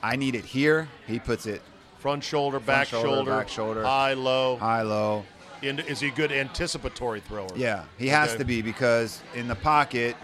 [0.03, 0.89] I need it here.
[1.07, 1.61] He puts it
[1.99, 3.83] front shoulder, back shoulder, shoulder, back shoulder.
[3.83, 4.57] high, low.
[4.57, 5.25] high low.
[5.63, 7.49] In, is he a good anticipatory thrower?
[7.57, 8.39] Yeah, he has Okay.
[8.39, 10.17] to be because in the pocket,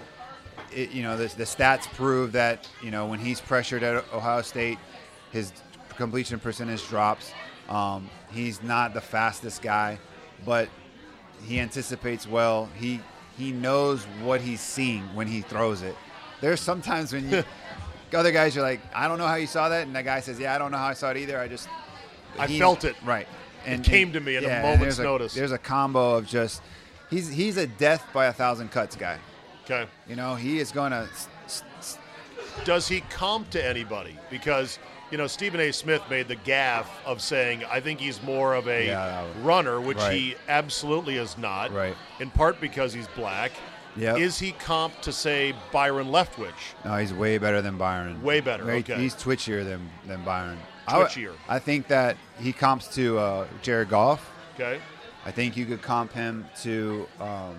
[0.73, 4.43] it, you know, the, the stats prove that you know when he's pressured at Ohio
[4.43, 4.79] State,
[5.33, 5.53] his
[5.97, 7.33] completion percentage drops.
[7.69, 9.99] Um, he's not the fastest guy,
[10.45, 10.69] but
[11.45, 12.69] he anticipates well.
[12.79, 13.01] He
[13.37, 15.97] he knows what he's seeing when he throws it.
[16.41, 17.43] There's sometimes when you,
[18.15, 20.39] other guys are like, I don't know how you saw that, and that guy says,
[20.39, 21.39] Yeah, I don't know how I saw it either.
[21.39, 21.69] I just
[22.39, 22.97] I he- felt it.
[23.05, 23.27] right.
[23.67, 25.33] And came to me in a moment's there's notice.
[25.35, 26.61] There's a combo of just
[27.09, 29.19] he's he's a death by a thousand cuts guy.
[29.65, 29.87] Okay.
[30.07, 31.09] You know, he is going to
[32.65, 34.19] Does he comp to anybody?
[34.31, 34.79] Because
[35.11, 35.73] you know Stephen A.
[35.73, 39.97] Smith made the gaffe of saying I think he's more of a Yeah, runner, which
[39.99, 40.13] right.
[40.13, 41.73] he absolutely is not.
[41.73, 41.97] Right.
[42.21, 43.53] In part because he's black.
[43.97, 44.19] Yep.
[44.19, 46.75] Is he comp to say Byron Leftwich?
[46.85, 48.23] No, he's way better than Byron.
[48.23, 48.97] Way better, Way- okay.
[48.97, 50.59] He's twitchier than than Byron.
[50.87, 51.33] I Twitchier.
[51.49, 54.31] I, think that he comps to uh, Jared Goff.
[54.55, 54.81] Okay.
[55.25, 57.57] I think you could comp him to um,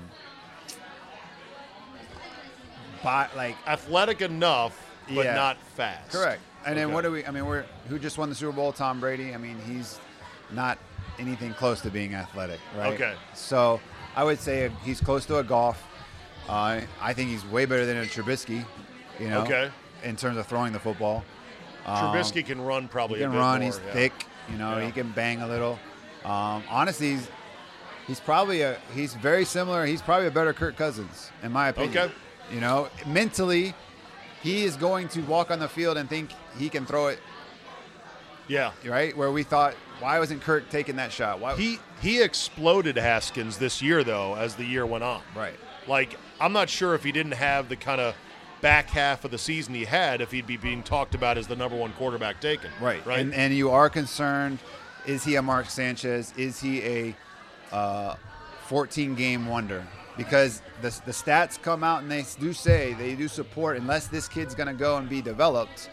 [3.03, 5.35] by, like Athletic enough, but Yeah.
[5.35, 6.11] not fast.
[6.11, 6.41] Correct.
[6.65, 7.25] And then what do we?
[7.25, 8.71] I mean, we're who just won the Super Bowl?
[8.71, 9.33] Tom Brady.
[9.33, 9.99] I mean, he's
[10.51, 10.77] not
[11.19, 12.93] anything close to being athletic, right?
[12.93, 13.13] Okay.
[13.33, 13.79] So
[14.15, 15.83] I would say he's close to a Goff.
[16.47, 18.65] Uh, I think he's way better than a Trubisky.
[19.19, 19.71] You know, Okay.
[20.03, 21.23] in terms of throwing the football.
[21.85, 23.59] Trubisky can run probably He a can bit run.
[23.61, 23.93] more, he's yeah.
[23.93, 24.13] thick.
[24.51, 24.85] You know, Yeah.
[24.85, 25.79] he can bang a little.
[26.23, 27.27] Um, honestly, he's,
[28.07, 29.85] he's probably a he's very similar.
[29.85, 31.97] He's probably a better Kirk Cousins, in my opinion.
[31.97, 32.13] Okay.
[32.51, 33.73] You know, mentally,
[34.43, 37.19] he is going to walk on the field and think he can throw it
[38.47, 38.71] Yeah.
[38.85, 39.15] right?
[39.17, 41.39] Where we thought, why wasn't Kirk taking that shot?
[41.39, 41.55] Why?
[41.55, 45.21] He he exploded Haskins this year though as the year went on.
[45.35, 45.55] right.
[45.87, 48.15] Like I'm not sure if he didn't have the kind of
[48.61, 51.55] back half of the season he had if he'd be being talked about as the
[51.55, 52.71] number one quarterback taken.
[52.81, 53.05] Right.
[53.05, 53.19] Right.
[53.19, 54.59] And, and you are concerned
[55.05, 56.33] is he a Mark Sanchez?
[56.35, 57.15] Is he a
[57.71, 58.15] uh,
[58.67, 59.85] 14 game wonder?
[60.17, 64.27] Because the, the stats come out and they do say, they do support, unless this
[64.27, 65.89] kid's going to go and be developed,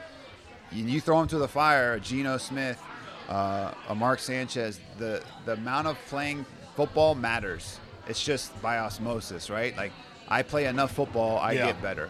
[0.70, 2.80] you, you throw him to the fire, a Geno Smith,
[3.28, 7.78] uh, a Mark Sanchez, the, the amount of playing football matters.
[8.08, 9.76] It's just by osmosis, right?
[9.76, 9.92] Like,
[10.32, 11.66] I play enough football, I Yeah.
[11.66, 12.08] get better.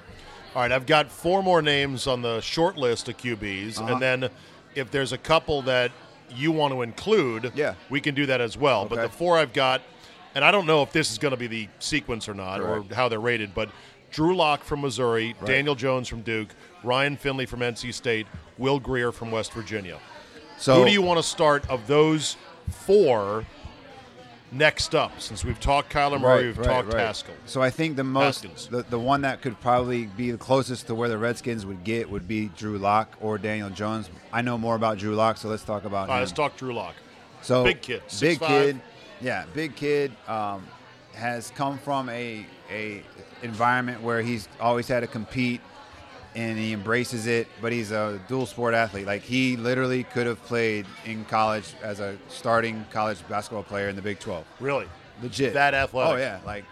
[0.55, 3.93] All right, I've got four more names on the short list of QBs, Uh-huh.
[3.95, 4.31] and then
[4.77, 5.91] if there's a couple that
[6.31, 7.75] you want to include, Yeah.
[7.91, 8.85] we can do that as well.
[8.85, 9.83] But the four I've got,
[10.37, 12.93] and I don't know if this is going to be the sequence or not, Correct.
[12.93, 13.70] or how they're rated, but
[14.12, 15.47] Drew Lock from Missouri, Right.
[15.49, 16.51] Daniel Jones from Duke,
[16.85, 19.99] Ryan Finley from NC State, Will Grier from West Virginia.
[20.59, 22.37] So, Who do you want to start of those
[22.70, 23.45] four
[24.53, 25.20] next up?
[25.20, 27.34] Since we've talked Kyler Murray, we've talked Haskell.
[27.46, 28.68] So I think the most Haskins.
[28.68, 32.11] the, the one that could probably be the closest to where the Redskins would get
[32.11, 34.11] would be Drew Lock or Daniel Jones.
[34.32, 36.20] I know more about Drew Lock, so let's talk about All right, him.
[36.20, 36.94] let's talk Drew Lock.
[37.40, 38.46] so big kid, big 6'5".
[38.46, 38.80] kid,
[39.20, 40.12] yeah, big kid.
[40.28, 40.66] Um,
[41.14, 43.03] has come from a a
[43.42, 45.61] environment where he's always had to compete.
[46.35, 47.49] And he embraces it.
[47.61, 49.07] But he's a dual sport athlete.
[49.07, 53.97] Like he literally could have played in college as a starting college basketball player in
[53.97, 54.45] the Big 12.
[54.61, 54.87] Really?
[55.22, 55.55] Legit.
[55.55, 56.12] That athletic.
[56.14, 56.64] Oh yeah, like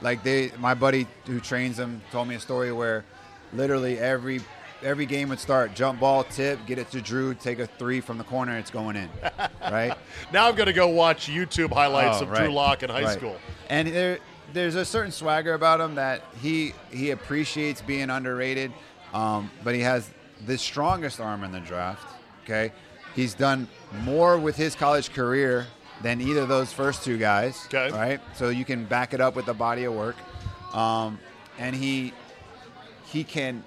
[0.00, 3.04] like they my buddy who trains him told me a story where
[3.52, 4.40] literally every
[4.82, 8.18] every game would start jump ball tip get it to Drew take a three from
[8.18, 9.08] the corner it's going in
[9.62, 9.96] right
[10.32, 13.04] Now I'm going to go watch YouTube highlights Oh, of right, Drew Lock in high
[13.04, 13.16] right.
[13.16, 13.36] school.
[13.70, 14.18] and there
[14.52, 18.72] there's a certain swagger about him that he he appreciates being underrated
[19.14, 20.10] um, but he has
[20.46, 22.06] the strongest arm in the draft
[22.44, 22.72] okay
[23.14, 23.68] he's done
[24.02, 25.66] more with his college career
[26.02, 27.90] than either of those first two guys Okay.
[27.96, 30.16] right so you can back it up with the body of work
[30.74, 31.18] um,
[31.58, 32.12] and he
[33.06, 33.62] he can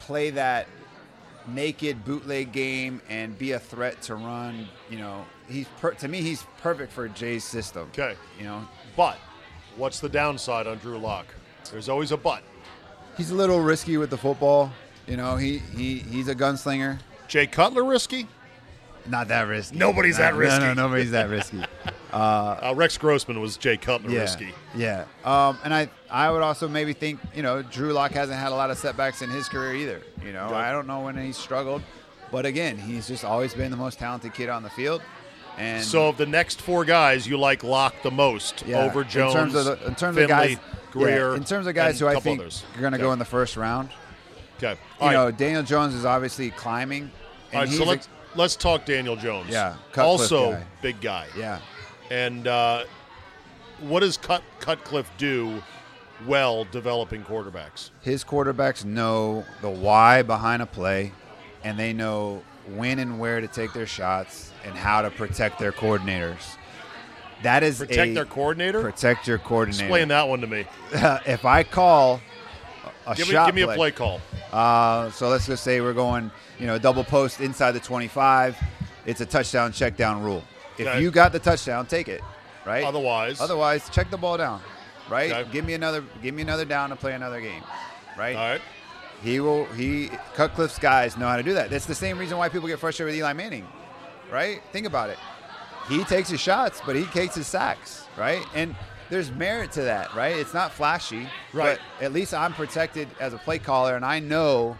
[0.00, 0.66] play that
[1.46, 4.66] naked bootleg game and be a threat to run.
[4.90, 7.88] You know, he's per- to me he's perfect for Jay's system.
[7.92, 8.14] Okay.
[8.38, 9.16] You know, But
[9.76, 11.26] what's the downside on Drew Lock?
[11.70, 12.42] There's always a but.
[13.18, 14.72] He's a little risky with the football.
[15.06, 16.98] You know, he he he's a gunslinger.
[17.26, 18.26] Jay Cutler risky?
[19.06, 19.76] Not that risky.
[19.76, 20.60] Nobody's that risky.
[20.60, 21.62] No, no, nobody's that risky.
[22.10, 24.54] Uh, Rex Grossman was Jay Cutler yeah, risky.
[24.74, 25.04] yeah.
[25.26, 28.54] Um, and I I would also maybe think you know Drew Lock hasn't had a
[28.54, 30.00] lot of setbacks in his career either.
[30.24, 30.48] You know.
[30.54, 31.82] I don't know when he's struggled,
[32.32, 35.02] but again, he's just always been the most talented kid on the field.
[35.58, 39.34] And So of the next four guys, you like Lock the most Yeah, over Jones,
[39.34, 40.56] In terms of, the, in terms Finley, of guys,
[40.92, 42.64] Grier, yeah, in terms of guys who I think others.
[42.76, 43.02] are going to Okay.
[43.04, 43.90] go in the first round.
[44.58, 44.72] Okay.
[44.72, 45.12] You All right.
[45.14, 47.10] know, Daniel Jones is obviously climbing.
[47.52, 49.48] And All right, so let's let's talk Daniel Jones.
[49.50, 50.64] Yeah, Cutcliffe also guy.
[50.82, 51.26] big guy.
[51.36, 51.60] yeah,
[52.10, 52.84] And uh,
[53.80, 55.62] what does Cut Cutcliffe do
[56.26, 57.90] well developing quarterbacks?
[58.02, 61.12] his quarterbacks know the why behind a play,
[61.64, 62.42] and they know
[62.76, 66.56] when and where to take their shots and how to protect their coordinators.
[67.42, 68.82] That is Protect a, their coordinator.
[68.82, 69.84] protect your coordinator.
[69.84, 70.64] Explain that one to me.
[70.92, 72.20] if I call
[73.06, 74.20] a Give me, shot give me a play call.
[74.52, 78.56] Uh, so let's just say we're going, you know, double post inside the 25.
[79.06, 80.42] It's a touchdown check down rule.
[80.78, 81.00] If Okay.
[81.00, 82.22] you got the touchdown, take it,
[82.66, 82.84] right?
[82.84, 84.60] Otherwise, Otherwise, check the ball down,
[85.08, 85.32] right?
[85.32, 85.50] Okay.
[85.52, 87.62] Give me another, give me another down to play another game,
[88.16, 88.36] right?
[88.36, 88.60] all right.
[89.22, 89.64] He will.
[89.66, 91.70] He Cutcliffe's guys know how to do that.
[91.70, 93.66] That's the same reason why people get frustrated with Eli Manning,
[94.30, 94.62] right?
[94.72, 95.18] Think about it.
[95.88, 98.44] He takes his shots, but he takes his sacks, right?
[98.54, 98.76] And
[99.08, 100.36] there's merit to that, right?
[100.36, 101.78] It's not flashy, Right.
[101.98, 104.76] But at least I'm protected as a play caller, and I know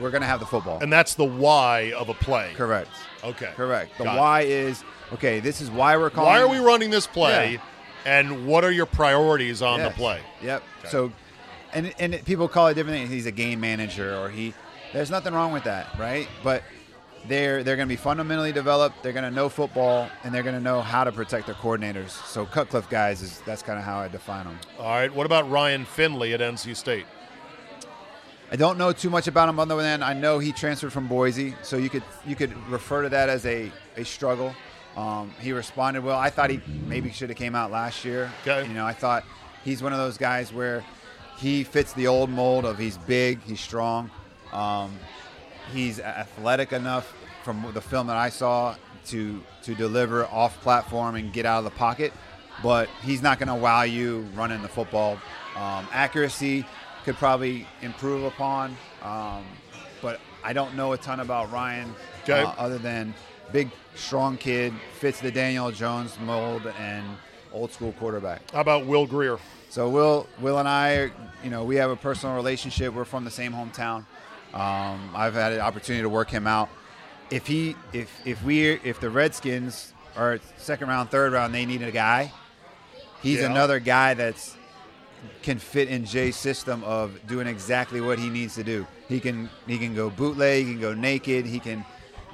[0.00, 0.78] we're gonna have the football.
[0.80, 2.52] And that's the why of a play.
[2.54, 2.90] Correct.
[3.22, 3.52] Okay.
[3.54, 3.96] Correct.
[3.98, 4.82] The Got why is
[5.12, 5.40] okay.
[5.40, 6.30] This is why we're calling.
[6.30, 7.54] Why are we running this play?
[7.54, 7.60] Yeah.
[8.06, 10.20] And what are your priorities on the play?
[10.42, 10.62] Yep.
[10.80, 10.88] Okay.
[10.88, 11.12] So,
[11.76, 13.10] and and people call it different things.
[13.10, 14.54] He's a game manager, or he.
[14.92, 16.26] There's nothing wrong with that, right?
[16.42, 16.62] But
[17.28, 19.02] they're they're going to be fundamentally developed.
[19.02, 22.10] They're going to know football, and they're going to know how to protect their coordinators.
[22.26, 24.58] So Cutcliffe guys is that's kind of how I define them.
[24.78, 25.14] All right.
[25.14, 27.06] What about Ryan Finley at NC State?
[28.50, 31.54] I don't know too much about him other than I know he transferred from Boise,
[31.62, 34.54] so you could you could refer to that as a, a struggle.
[34.96, 36.18] Um, he responded well.
[36.18, 38.32] I thought he maybe should have came out last year.
[38.46, 38.66] Okay.
[38.66, 39.24] You know, I thought
[39.62, 40.82] he's one of those guys where
[41.36, 44.10] he fits the old mold of he's big, he's strong,
[44.52, 44.98] um,
[45.72, 47.12] he's athletic enough
[47.44, 48.76] from the film that I saw
[49.06, 52.12] to to deliver off platform and get out of the pocket,
[52.62, 55.18] but he's not going to wow you running the football.
[55.56, 56.64] Um, accuracy
[57.04, 59.44] could probably improve upon, um,
[60.02, 62.42] but I don't know a ton about Ryan Okay.
[62.42, 63.14] uh, other than
[63.52, 67.06] big, strong kid, fits the Daniel Jones mold and
[67.52, 68.50] old school quarterback.
[68.50, 69.38] How about Will Grier?
[69.68, 71.10] So Will, Will and I,
[71.44, 72.94] you know, we have a personal relationship.
[72.94, 74.04] We're from the same hometown.
[74.54, 76.68] Um, I've had an opportunity to work him out.
[77.30, 81.82] If he, if if we, if the Redskins are second round, third round, they need
[81.82, 82.32] a guy.
[83.20, 83.50] He's Yeah.
[83.50, 84.56] another guy that's
[85.42, 88.86] can fit in Jay's system of doing exactly what he needs to do.
[89.08, 91.84] He can he can go bootleg, he can go naked, he can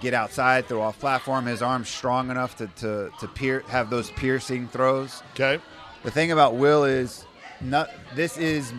[0.01, 1.47] get outside, throw off platform.
[1.47, 5.23] His arm's strong enough to to to pier, have those piercing throws.
[5.33, 5.61] Okay.
[6.05, 7.25] The thing about Will is,
[7.61, 8.73] not this is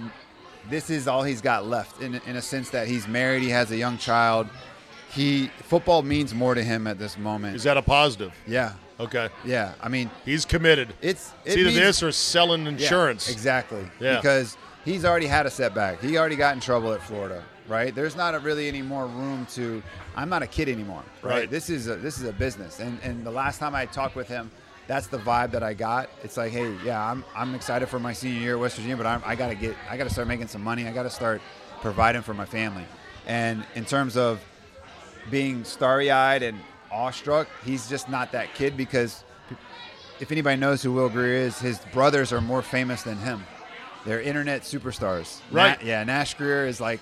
[0.69, 3.71] this is all he's got left in in a sense that he's married, he has
[3.71, 4.47] a young child.
[5.11, 7.55] He football means more to him at this moment.
[7.55, 8.33] Is that a positive?
[8.47, 9.29] yeah, Okay.
[9.45, 9.73] yeah.
[9.81, 10.93] I mean, He's committed.
[11.01, 13.29] it's It's it either means- this or selling yeah, insurance.
[13.29, 13.85] exactly.
[13.99, 14.15] Yeah.
[14.17, 16.01] Because he's already had a setback.
[16.01, 17.43] He already got in trouble at Florida.
[17.67, 17.93] Right.
[17.95, 19.81] There's not a really any more room to.
[20.17, 21.03] I'm not a kid anymore.
[21.21, 21.31] Right.
[21.31, 21.49] Right.
[21.49, 22.79] This is a this is a business.
[22.81, 24.51] And and the last time I talked with him,
[24.87, 26.09] that's the vibe that I got.
[26.23, 29.05] It's like, hey, yeah, I'm I'm excited for my senior year at West Virginia, but
[29.05, 30.87] I'm, I got to get I got to start making some money.
[30.87, 31.41] I got to start
[31.81, 32.85] providing for my family.
[33.25, 34.41] And in terms of
[35.31, 36.59] being starry-eyed and
[36.91, 39.23] awestruck, he's just not that kid because
[40.19, 43.43] if anybody knows who Will Grier is, his brothers are more famous than him.
[44.05, 45.39] They're internet superstars.
[45.51, 45.81] Right.
[45.81, 46.99] Na- yeah, Nash Grier is like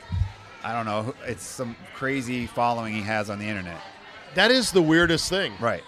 [0.64, 1.16] I don't know.
[1.26, 3.82] It's some crazy following he has on the internet.
[4.36, 5.54] That is the weirdest thing.
[5.60, 5.84] Right.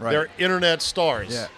[0.00, 0.12] Right.
[0.12, 1.32] They're internet stars.
[1.32, 1.48] yeah.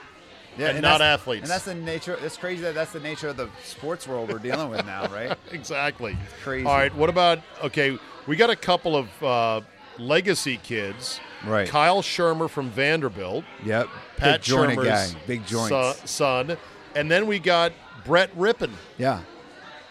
[0.59, 1.45] Yeah, and not athletes.
[1.45, 2.18] And that's the nature.
[2.20, 5.34] It's crazy that that's the nature of the sports world we're dealing with now, right?
[5.51, 6.14] exactly.
[6.43, 6.66] crazy.
[6.66, 6.95] All right.
[6.95, 7.99] What about okay?
[8.26, 9.61] We got a couple of uh,
[9.99, 11.20] legacy kids.
[11.47, 11.66] Right.
[11.66, 13.45] Kyle Shurmur from Vanderbilt.
[13.64, 13.88] Yep.
[14.18, 15.20] Pat Big Shurmur's guy.
[15.26, 16.11] Big joints.
[16.11, 16.59] son,
[16.95, 17.72] and then we got
[18.05, 19.20] Brett Rypien, yeah.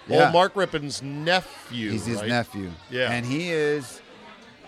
[0.09, 1.91] old Mark Rypien's nephew.
[1.91, 2.29] He's his right?
[2.29, 2.71] nephew.
[2.89, 3.11] Yeah.
[3.11, 4.00] And he is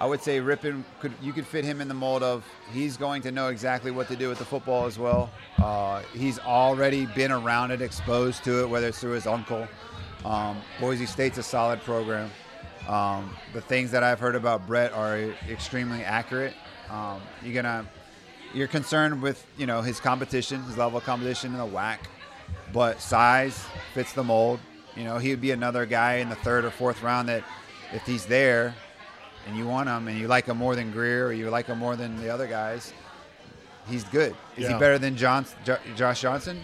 [0.03, 3.21] I would say Rypien could you could fit him in the mold of he's going
[3.21, 5.29] to know exactly what to do with the football as well.
[5.57, 9.65] Uh, he's already been around it, exposed to it, whether it's through his uncle.
[10.25, 12.29] Um, Boise State's a solid program.
[12.85, 15.17] Um, the things that I've heard about Brett are
[15.49, 16.53] extremely accurate.
[16.89, 17.85] Um, you're gonna
[18.53, 21.99] you're concerned with you know his competition, his level of competition in the WAC,
[22.73, 23.57] but size
[23.93, 24.59] fits the mold.
[24.97, 27.45] You know he would be another guy in the third or fourth round that
[27.93, 28.75] if he's there
[29.47, 31.79] and you want him and you like him more than Grier or you like him
[31.79, 32.93] more than the other guys,
[33.87, 34.35] he's good.
[34.57, 34.73] Is Yeah.
[34.73, 36.61] he better than John, Jo- Josh Johnson?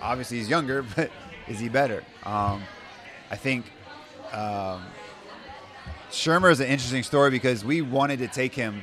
[0.00, 1.10] Obviously he's younger, but
[1.48, 2.02] is he better?
[2.24, 2.62] Um,
[3.30, 3.66] I think
[4.32, 4.82] um,
[6.10, 8.82] Shurmur is an interesting story because we wanted to take him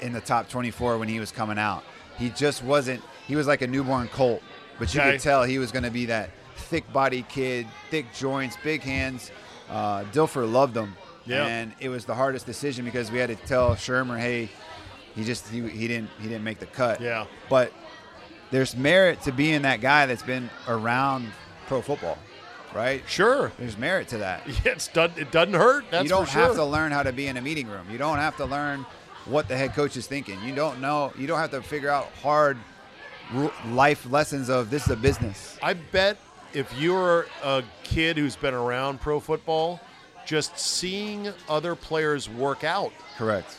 [0.00, 1.84] in the top 24 when he was coming out.
[2.18, 3.02] He just wasn't.
[3.26, 4.42] He was like a newborn colt,
[4.78, 5.12] but you Okay.
[5.12, 9.30] could tell he was going to be that thick-bodied kid, thick joints, big hands.
[9.70, 10.94] Uh, Dilfer loved him,
[11.30, 11.46] Yeah.
[11.46, 14.48] and it was the hardest decision because we had to tell Shurmur, "Hey,
[15.14, 17.26] he just he, he didn't he didn't make the cut." Yeah.
[17.48, 17.72] but
[18.50, 21.28] there's merit to being that guy that's been around
[21.68, 22.18] pro football,
[22.74, 23.02] right?
[23.06, 23.52] Sure.
[23.58, 25.84] There's merit to that Yeah, it's done, it doesn't hurt.
[25.90, 26.42] That's you don't sure.
[26.42, 27.86] have to learn how to be in a meeting room.
[27.90, 28.84] You don't have to learn
[29.26, 30.42] what the head coach is thinking.
[30.42, 31.12] You don't know.
[31.16, 32.58] You don't have to figure out hard
[33.68, 35.56] life lessons of this is a business.
[35.62, 36.16] I bet
[36.52, 39.80] if you're a kid who's been around pro football,
[40.26, 43.58] just seeing other players work out Correct.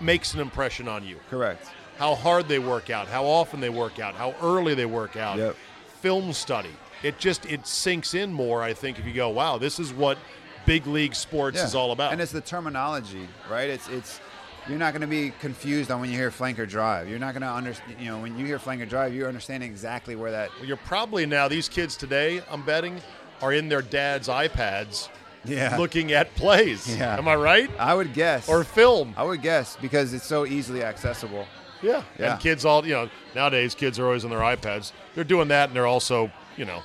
[0.00, 1.16] makes an impression on you.
[1.30, 1.68] Correct.
[1.98, 5.38] How hard they work out, how often they work out, how early they work out.
[5.38, 5.56] Yep.
[6.00, 6.70] Film study.
[7.02, 10.18] It just it sinks in more, I think, if you go, wow, this is what
[10.64, 12.12] big league sports is all about.
[12.12, 13.70] And it's the terminology, right?
[13.70, 14.20] It's it's
[14.68, 17.08] you're not going to be confused on when you hear flanker drive.
[17.08, 17.96] You're not going to understand.
[18.00, 20.50] You know, when you hear flanker drive, you're understanding exactly where that.
[20.58, 23.00] Well, You're probably now these kids today, I'm betting,
[23.40, 25.08] are in their dad's iPads
[25.48, 25.76] Yeah.
[25.76, 26.96] looking at plays.
[26.96, 27.16] Yeah.
[27.16, 27.70] Am I right?
[27.78, 28.48] I would guess.
[28.48, 29.14] Or film.
[29.16, 31.46] I would guess because it's so easily accessible.
[31.82, 32.02] Yeah.
[32.18, 32.32] Yeah.
[32.32, 34.92] And kids all, you know, nowadays kids are always on their iPads.
[35.14, 36.82] They're doing that and they're also, you know,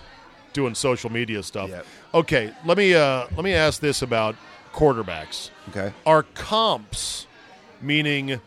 [0.53, 1.69] doing social media stuff.
[1.69, 1.85] Yep.
[2.13, 4.35] Okay, let me uh let me ask this about
[4.73, 5.49] quarterbacks.
[5.69, 5.93] Okay.
[6.05, 7.27] Are comps
[7.81, 8.39] meaning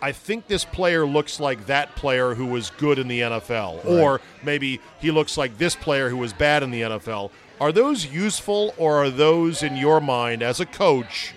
[0.00, 4.20] I think this player looks like that player who was good in the NFL or
[4.42, 7.30] maybe he looks like this player who was bad in the NFL.
[7.62, 11.32] Are those useful or are those in your mind as a coach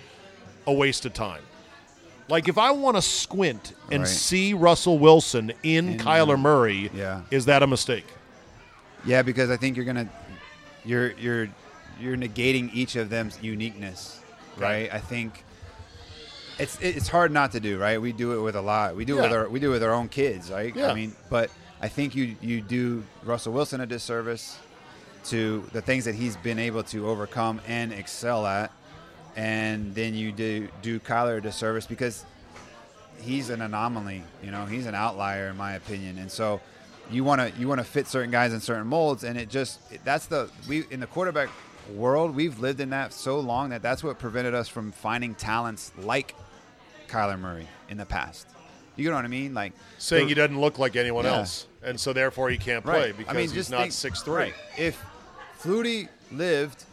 [0.66, 1.44] a waste of time?
[2.28, 4.10] Like if I want to squint and Right.
[4.10, 7.22] see Russell Wilson in, In, Kyler Murray, yeah.
[7.30, 8.08] is that a mistake?
[9.06, 10.10] Yeah, because I think you're gonna
[10.84, 11.48] you're you're
[12.00, 14.20] you're negating each of them's uniqueness,
[14.58, 14.92] right?
[14.92, 15.44] I think
[16.58, 18.02] it's it's hard not to do, right?
[18.02, 18.96] We do it with a lot.
[18.96, 20.76] We do it with our we do it with our own kids, right?
[20.76, 20.90] Yeah.
[20.90, 21.52] I mean, but
[21.84, 24.58] I think you you do Russell Wilson a disservice
[25.26, 28.72] to the things that he's been able to overcome and excel at,
[29.36, 32.26] and then you do do Kyler a disservice because
[33.22, 34.24] he's an anomaly.
[34.44, 36.62] You know, he's an outlier in my opinion, and so
[37.12, 39.80] you want to you want to fit certain guys in certain molds, and it just
[40.04, 41.50] that's the we in the quarterback
[41.94, 45.92] world we've lived in that so long that that's what prevented us from finding talents
[46.00, 46.34] like
[47.08, 48.48] Kyler Murray in the past.
[48.96, 49.54] You know what I mean?
[49.54, 51.38] Like Saying he doesn't look like anyone Yeah.
[51.40, 53.18] else, and so therefore he can't play right.
[53.18, 54.34] because I mean, he's not six three.
[54.36, 54.54] right.
[54.78, 55.00] If
[55.66, 56.84] Flutie lived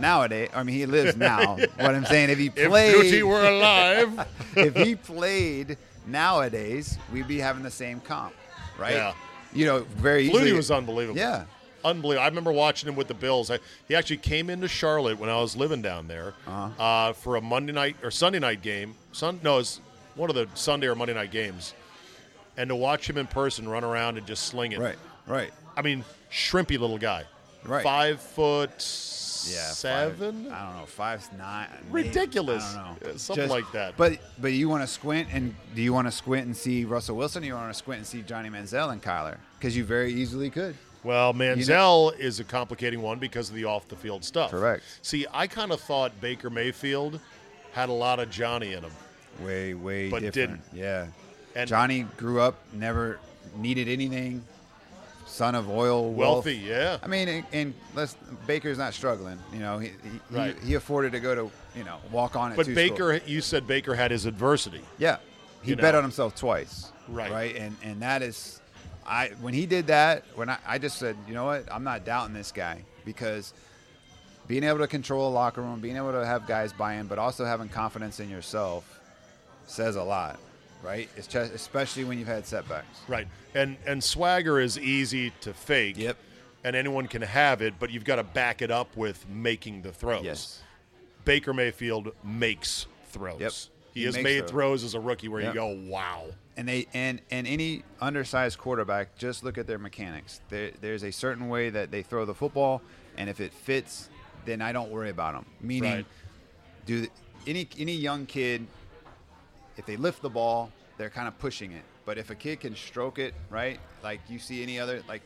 [0.00, 1.56] nowadays, I mean he lives now.
[1.56, 7.28] What I'm saying, if he played, If Flutie were alive, if he played nowadays, we'd
[7.28, 8.34] be having the same comp,
[8.78, 8.94] right?
[8.94, 9.14] Yeah.
[9.52, 10.50] You know, very easily.
[10.50, 11.18] Flutie was unbelievable.
[11.18, 11.44] Yeah.
[11.84, 12.24] unbelievable.
[12.24, 13.50] I remember watching him with the Bills.
[13.50, 13.58] I,
[13.88, 16.82] he actually came into Charlotte when I was living down there Uh-huh.
[16.82, 18.94] uh, for a Monday night or Sunday night game.
[19.12, 19.80] Sun, no, it was
[20.14, 21.72] one of the Sunday or Monday night games.
[22.58, 24.78] And to watch him in person run around and just sling it.
[24.78, 24.96] Right.
[25.26, 25.52] Right.
[25.76, 27.24] I mean, shrimpy little guy.
[27.66, 27.82] Right.
[27.82, 28.70] Five foot
[29.48, 29.70] Yeah.
[29.72, 30.44] seven.
[30.44, 30.86] Five, I don't know.
[30.86, 31.68] Five nine.
[31.90, 32.64] Ridiculous.
[32.64, 33.08] I don't know.
[33.12, 33.96] Yeah, something like that.
[33.96, 37.16] But but you want to squint and do you want to squint and see Russell
[37.16, 37.42] Wilson?
[37.42, 40.50] or You want to squint and see Johnny Manziel and Kyler because you very easily
[40.50, 40.74] could.
[41.04, 44.50] Well, Manziel is a complicating one because of the off the field stuff.
[44.50, 44.82] Correct.
[45.02, 47.20] See, I kind of thought Baker Mayfield
[47.72, 48.90] had a lot of Johnny in him.
[49.44, 50.62] Way way But different.
[50.72, 50.82] didn't.
[50.82, 51.06] Yeah.
[51.54, 53.20] And Johnny grew up, never
[53.54, 54.42] needed anything,
[55.36, 56.46] son of oil, wealth.
[56.46, 56.96] Wealthy, yeah.
[57.02, 58.16] I mean, and, and let's,
[58.46, 59.38] Baker's not struggling.
[59.52, 59.94] You know, he he,
[60.36, 60.56] Right.
[60.62, 63.28] he he afforded to go to you know walk on at But Baker, schools.
[63.30, 64.80] you said Baker had his adversity.
[64.98, 65.18] yeah,
[65.62, 65.98] he bet know.
[65.98, 66.90] on himself twice.
[67.08, 67.30] Right.
[67.30, 68.60] right, and and that is,
[69.06, 72.04] I when he did that, when I, I just said, you know what, I'm not
[72.04, 73.52] doubting this guy because
[74.48, 77.18] being able to control a locker room, being able to have guys buy in, but
[77.18, 79.00] also having confidence in yourself
[79.66, 80.38] says a lot,
[80.86, 81.08] right?
[81.16, 83.00] It's just, especially when you've had setbacks.
[83.08, 83.26] Right.
[83.54, 85.98] And and swagger is easy to fake.
[85.98, 86.16] Yep.
[86.64, 89.92] And anyone can have it, but you've got to back it up with making the
[89.92, 90.24] throws.
[90.24, 90.62] Yes.
[91.24, 93.40] Baker Mayfield makes throws.
[93.40, 93.52] Yep.
[93.94, 94.50] He, He has made throws.
[94.50, 95.54] throws as a rookie where Yep.
[95.54, 96.26] you go, wow.
[96.56, 101.10] and they and and any undersized quarterback just look at their mechanics there, there's a
[101.12, 102.80] certain way that they throw the football
[103.18, 104.08] and if it fits
[104.46, 106.06] then i don't worry about them meaning Right.
[106.86, 107.10] do the,
[107.46, 108.66] any any young kid
[109.76, 112.74] if they lift the ball they're kind of pushing it but if a kid can
[112.76, 115.22] stroke it right like you see any other like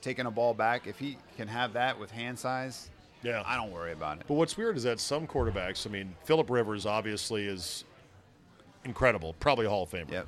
[0.00, 2.90] taking a ball back if he can have that with hand size
[3.22, 3.42] Yeah.
[3.46, 6.50] i don't worry about it But what's weird is that some quarterbacks, I mean, Philip
[6.50, 7.84] Rivers obviously is
[8.84, 10.10] incredible, probably a Hall of Famer.
[10.10, 10.26] yep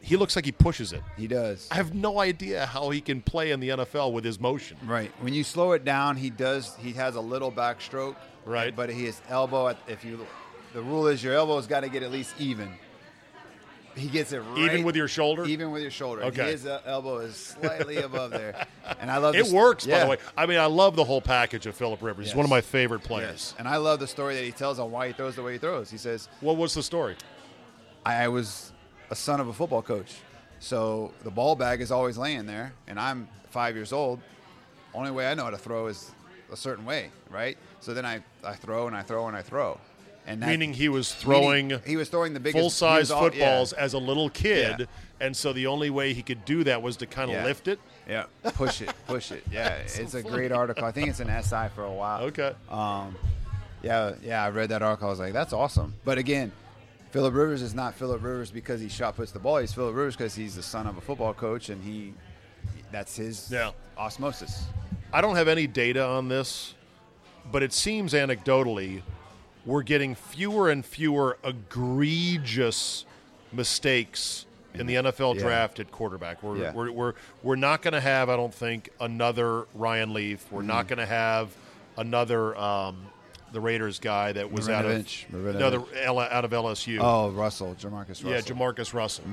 [0.00, 1.02] He looks like he pushes it.
[1.16, 4.38] he does I have no idea how he can play in the NFL with his
[4.40, 4.76] motion.
[4.84, 5.10] Right.
[5.20, 6.74] When you slow it down, he does.
[6.76, 8.16] He has a little backstroke.
[8.44, 8.74] Right.
[8.74, 10.26] But his elbow, at- if you,
[10.72, 12.68] the rule is your elbow's got to get at least even.
[13.94, 15.44] He gets it right, Even with your shoulder?
[15.44, 16.22] Even with your shoulder.
[16.24, 16.52] Okay.
[16.52, 18.66] His uh, elbow is slightly above there,
[19.00, 19.34] and I love.
[19.34, 20.16] It works, by the way.
[20.36, 22.26] I mean, I love the whole package of Philip Rivers.
[22.26, 23.30] He's one of my favorite players.
[23.30, 23.54] Yes.
[23.58, 25.58] And I love the story that he tells on why he throws the way he
[25.58, 25.90] throws.
[25.90, 27.16] He says, What was the story?
[28.04, 28.72] I was
[29.10, 30.14] a son of a football coach.
[30.58, 34.20] So the ball bag is always laying there, and I'm five years old.
[34.94, 36.12] Only way I know how to throw is
[36.52, 37.58] a certain way, right?
[37.80, 39.78] So then I, I throw and I throw and I throw.
[40.26, 43.10] And that, Meaning he was throwing he was throwing the biggest full size he was
[43.10, 44.86] all- footballs Yeah, as a little kid, Yeah.
[45.20, 47.44] and so the only way he could do that was to kind of Yeah.
[47.44, 47.80] lift it.
[48.08, 49.42] yeah, push it, push it.
[49.50, 50.84] Yeah, it's a great article.
[50.84, 52.22] I think it's an SI for a while.
[52.24, 52.52] Okay.
[52.70, 53.16] Um,
[53.82, 55.08] yeah, yeah, I read that article.
[55.08, 55.94] I was like, that's awesome.
[56.04, 56.52] But again,
[57.10, 59.58] Philip Rivers is not Philip Rivers because he shot puts the ball.
[59.58, 62.14] He's Philip Rivers because he's the son of a football coach, and he
[62.92, 63.72] that's his Yeah.
[63.98, 64.64] osmosis.
[65.12, 66.74] I don't have any data on this,
[67.50, 69.02] but it seems anecdotally
[69.64, 73.04] we're getting fewer and fewer egregious
[73.52, 75.42] mistakes in the NFL Yeah.
[75.42, 76.42] draft at quarterback.
[76.42, 76.72] We're, Yeah.
[76.72, 80.46] we're, we're, we're not going to have, I don't think, another Ryan Leaf.
[80.50, 80.68] We're Mm-hmm.
[80.68, 81.50] not going to have
[81.98, 82.96] another um,
[83.52, 85.30] the Raiders guy that was out of Marinovich.
[85.58, 86.98] No, the, out of LSU.
[87.02, 88.30] Oh, Russell, Jamarcus Russell.
[88.30, 89.24] yeah, Jamarcus Russell.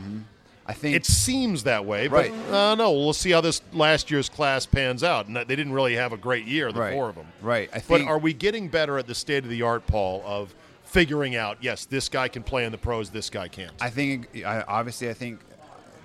[0.70, 2.32] I think It seems that way, Right.
[2.52, 2.92] but uh, no.
[2.92, 5.26] We'll see how this last year's class pans out.
[5.26, 6.94] And they didn't really have a great year, the Right.
[6.94, 7.26] four of them.
[7.42, 7.72] Right.
[7.74, 10.54] I but are we getting better at the state of the art, Paul, of
[10.84, 11.58] figuring out?
[11.62, 13.10] Yes, this guy can play in the pros.
[13.10, 13.72] This guy can't.
[13.82, 15.40] I think I, obviously I think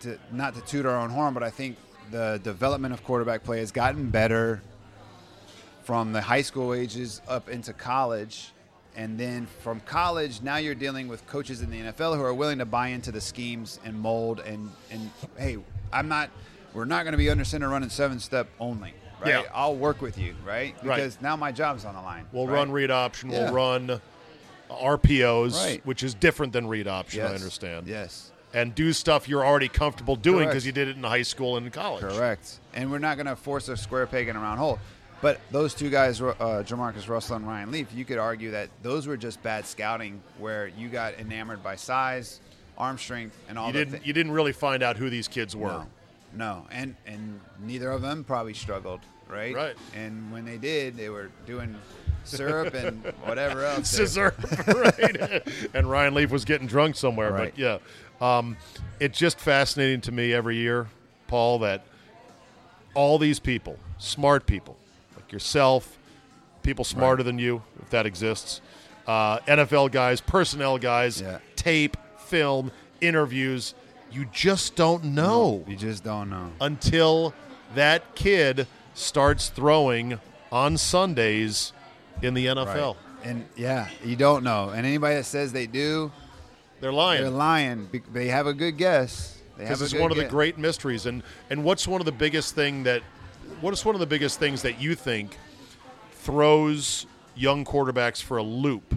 [0.00, 1.76] to, not to toot our own horn, but I think
[2.10, 4.62] the development of quarterback play has gotten better
[5.82, 8.50] from the high school ages up into college.
[8.96, 12.58] And then from college, now you're dealing with coaches in the NFL who are willing
[12.58, 15.58] to buy into the schemes and mold and and hey,
[15.92, 16.30] I'm not
[16.72, 19.28] we're not going to be under center running seven step only, right?
[19.28, 19.42] Yeah.
[19.52, 20.74] I'll work with you, right?
[20.82, 20.96] Right.
[20.96, 22.26] Because now my job's on the line.
[22.32, 22.54] we'll right?
[22.54, 23.30] run read option.
[23.30, 23.44] Yeah.
[23.44, 24.00] We'll run
[24.70, 25.86] RPOs, Right.
[25.86, 27.22] which is different than read option.
[27.22, 27.86] I understand.
[27.86, 28.30] Yes.
[28.52, 31.66] And do stuff you're already comfortable doing because you did it in high school and
[31.66, 32.02] in college.
[32.02, 32.60] Correct.
[32.72, 34.78] And we're not going to force a square peg in a round hole.
[35.24, 36.34] But those two guys, uh,
[36.66, 40.66] Jamarcus Russell and Ryan Leaf, you could argue that those were just bad scouting where
[40.66, 42.40] you got enamored by size,
[42.76, 44.00] arm strength, and all You the didn't.
[44.00, 45.68] thi- You didn't really find out who these kids were.
[45.68, 45.86] No,
[46.34, 49.54] no, and and neither of them probably struggled, right?
[49.54, 49.76] Right.
[49.96, 51.74] And when they did, they were doing
[52.24, 53.88] syrup and whatever else.
[53.88, 54.34] Scissor,
[54.66, 55.42] right?
[55.72, 57.32] and Ryan Leaf was getting drunk somewhere.
[57.32, 57.54] Right.
[57.54, 57.78] But yeah,
[58.20, 58.58] um,
[59.00, 60.88] it's just fascinating to me every year,
[61.28, 61.82] Paul, that
[62.92, 64.76] all these people, smart people
[65.24, 65.98] like yourself,
[66.62, 68.60] people smarter than you, if that exists,
[69.06, 71.38] uh, NFL guys, personnel guys, Yeah.
[71.56, 72.70] tape, film,
[73.00, 73.74] interviews,
[74.10, 76.50] you just don't know You just don't know.
[76.60, 77.34] until
[77.74, 80.20] that kid starts throwing
[80.52, 81.72] on Sundays
[82.22, 82.94] in the NFL.
[82.94, 83.28] Right.
[83.30, 84.68] And yeah, you don't know.
[84.68, 86.12] And anybody that says they do,
[86.80, 87.22] They're lying.
[87.22, 87.88] they're lying.
[88.12, 89.38] They have a good guess.
[89.56, 91.06] They have because it's one of the great mysteries.
[91.06, 93.02] And and what's one of the biggest thing that
[93.60, 95.36] what is one of the biggest things that you think
[96.12, 98.94] throws young quarterbacks for a loop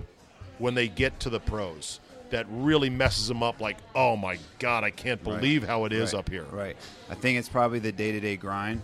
[0.59, 3.59] when they get to the pros that really messes them up?
[3.61, 5.39] Like, oh my god, I can't Right.
[5.39, 6.19] believe how it is Right.
[6.19, 6.45] up here.
[6.51, 6.75] Right.
[7.09, 8.81] I think it's probably the day to day grind.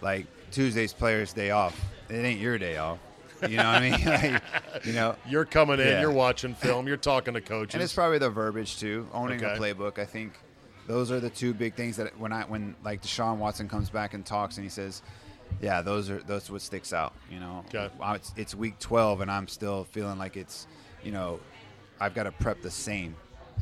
[0.00, 1.80] Like Tuesday's players' day off.
[2.08, 2.98] It ain't your day off.
[3.48, 4.04] You know what I mean?
[4.04, 4.42] Like,
[4.84, 5.16] you know.
[5.28, 6.00] You're coming in, Yeah.
[6.00, 7.74] you're watching film, you're talking to coaches.
[7.74, 9.54] And it's probably the verbiage too, owning Okay.
[9.54, 9.98] a playbook.
[9.98, 10.34] I think
[10.86, 14.14] those are the two big things that when I when like Deshaun Watson comes back
[14.14, 15.02] and talks and he says,
[15.60, 17.88] "Yeah, those are those what sticks out." You know, Okay.
[18.14, 20.66] It's, it's week 12 and I'm still feeling like it's,
[21.04, 21.40] you know,
[22.00, 23.14] I've got to prep the same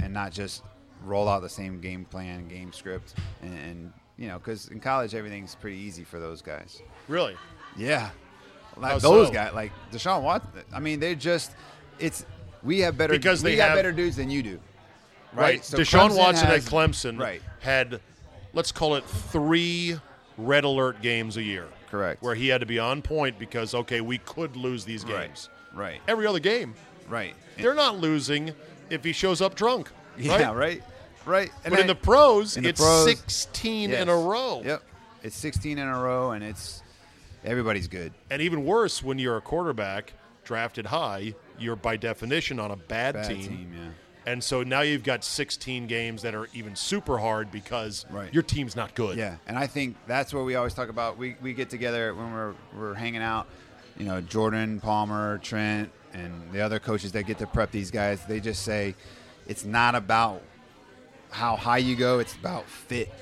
[0.03, 0.63] and not just
[1.05, 5.15] roll out the same game plan, game script, and, and you know, because in college
[5.15, 6.81] everything's pretty easy for those guys.
[7.09, 7.37] Really?
[7.77, 8.11] Yeah,
[8.77, 9.33] like How those so?
[9.33, 10.51] guys, like Deshaun Watson.
[10.73, 11.53] I mean, they're just
[11.99, 12.25] it's
[12.63, 14.61] we have better Because we they got have- better dudes than you do,
[15.33, 15.43] Right.
[15.43, 15.65] right?
[15.65, 17.43] So Deshaun Clemson Watson has- at Clemson right?
[17.61, 18.01] had,
[18.53, 19.99] let's call it three
[20.37, 21.67] red alert games a year.
[21.91, 22.23] Correct.
[22.23, 25.49] Where he had to be on point because, okay, we could lose these games.
[25.73, 26.75] Right, Every other game,
[27.09, 27.35] right.
[27.57, 28.53] they're not losing
[28.91, 29.89] if he shows up drunk.
[30.19, 30.55] yeah, right?
[30.57, 30.83] right,
[31.27, 31.51] right.
[31.65, 34.63] And But in the pros, in the it's pros, 16 in a row.
[34.65, 34.83] Yep,
[35.23, 36.83] it's 16 in a row, and it's
[37.45, 38.13] everybody's good.
[38.31, 40.13] And even worse, when you're a quarterback
[40.43, 43.43] drafted high, you're by definition on a bad, Bad team.
[43.49, 43.91] team, yeah.
[44.27, 48.33] And so now you've got 16 games that are even super hard because Right.
[48.35, 49.17] your team's not good.
[49.17, 51.17] Yeah, and I think that's what we always talk about.
[51.17, 53.47] We, we get together when we're we're hanging out.
[53.97, 58.25] You know, Jordan, Palmer, Trent, and the other coaches that get to prep these guys.
[58.27, 58.95] They just say
[59.47, 60.43] it's not about
[61.31, 63.13] how high you go; it's about fit.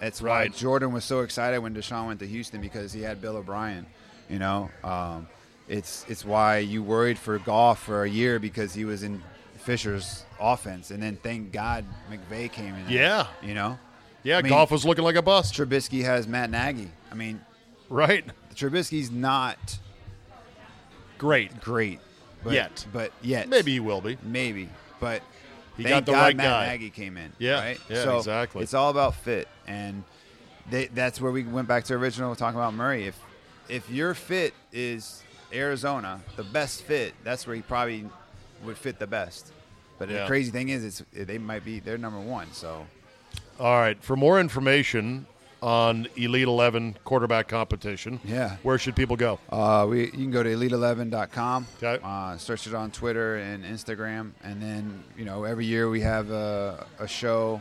[0.00, 0.52] That's Right.
[0.54, 3.86] Jordan was so excited when Deshaun went to Houston because he had Bill O'Brien.
[4.28, 5.26] You know, um,
[5.68, 9.22] it's it's why you worried for Goff for a year because he was in
[9.66, 12.88] Fisher's offense, and then thank God McVay came in.
[12.88, 13.26] Yeah.
[13.42, 13.78] you know.
[14.22, 15.54] Yeah, I mean- Goff was looking like a bust.
[15.54, 16.90] Trubisky has Matt Nagy.
[17.10, 17.40] I mean,
[17.88, 18.24] Right.
[18.54, 19.78] Trubisky's not
[21.18, 21.60] Great.
[21.60, 21.98] great
[22.44, 22.86] but, Yet.
[22.92, 24.16] but yet Maybe he will be.
[24.22, 24.68] maybe,
[25.00, 25.20] but
[25.76, 26.66] He thank got the God right Matt guy.
[26.68, 27.32] Nagy came in.
[27.38, 27.80] Yeah, right?
[27.88, 28.62] yeah, so exactly.
[28.62, 30.04] It's all about fit, and
[30.70, 33.06] they, that's where we went back to original talking about Murray.
[33.06, 33.18] If
[33.68, 38.08] if your fit is Arizona, the best fit, that's where he probably
[38.64, 39.52] would fit the best.
[39.98, 40.20] But Yeah.
[40.22, 42.52] the crazy thing is, it's they might be they're number one.
[42.52, 42.86] So
[43.58, 44.02] All right.
[44.02, 45.26] For more information
[45.62, 48.56] on Elite 11 quarterback competition, Yeah.
[48.62, 49.40] where should people go?
[49.50, 51.66] Uh, we you can go to elite11.com.
[51.82, 51.98] Okay.
[52.04, 56.30] Uh, search it on Twitter and Instagram, and then you know every year we have
[56.30, 57.60] a, a show,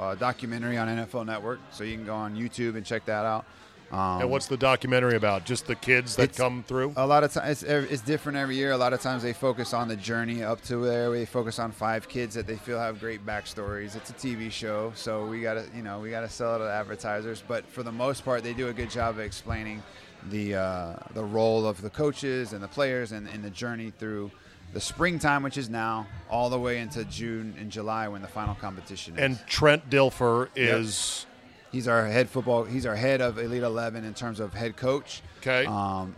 [0.00, 3.44] a documentary on NFL Network, so you can go on YouTube and check that out.
[3.90, 5.44] Um, and what's the documentary about?
[5.44, 6.92] Just the kids that come through?
[6.96, 8.72] a lot of times it's, it's different every year.
[8.72, 11.10] A lot of times they focus on the journey up to there.
[11.10, 13.96] We focus on five kids that they feel have great backstories.
[13.96, 17.42] It's a TV show, so we gotta you know we gotta sell it to advertisers.
[17.46, 19.82] But for the most part, they do a good job of explaining
[20.30, 24.30] the uh, the role of the coaches and the players and, and the journey through
[24.74, 28.54] the springtime, which is now, all the way into June and July when the final
[28.54, 29.20] competition is.
[29.22, 31.24] and Trent Dilfer is.
[31.72, 32.64] He's our head football.
[32.64, 35.22] He's our head of Elite Eleven in terms of head coach.
[35.40, 35.66] Okay.
[35.66, 36.14] Um,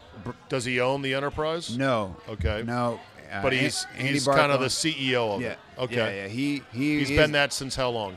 [0.48, 1.76] Does he own the enterprise?
[1.76, 2.16] no.
[2.28, 2.62] Okay.
[2.64, 3.00] No.
[3.32, 5.48] Uh, But he's An- he's kind of the CEO of Yeah.
[5.50, 5.58] it.
[5.78, 5.94] Okay.
[5.96, 6.28] Yeah, yeah.
[6.28, 8.16] He he He's been that since how long?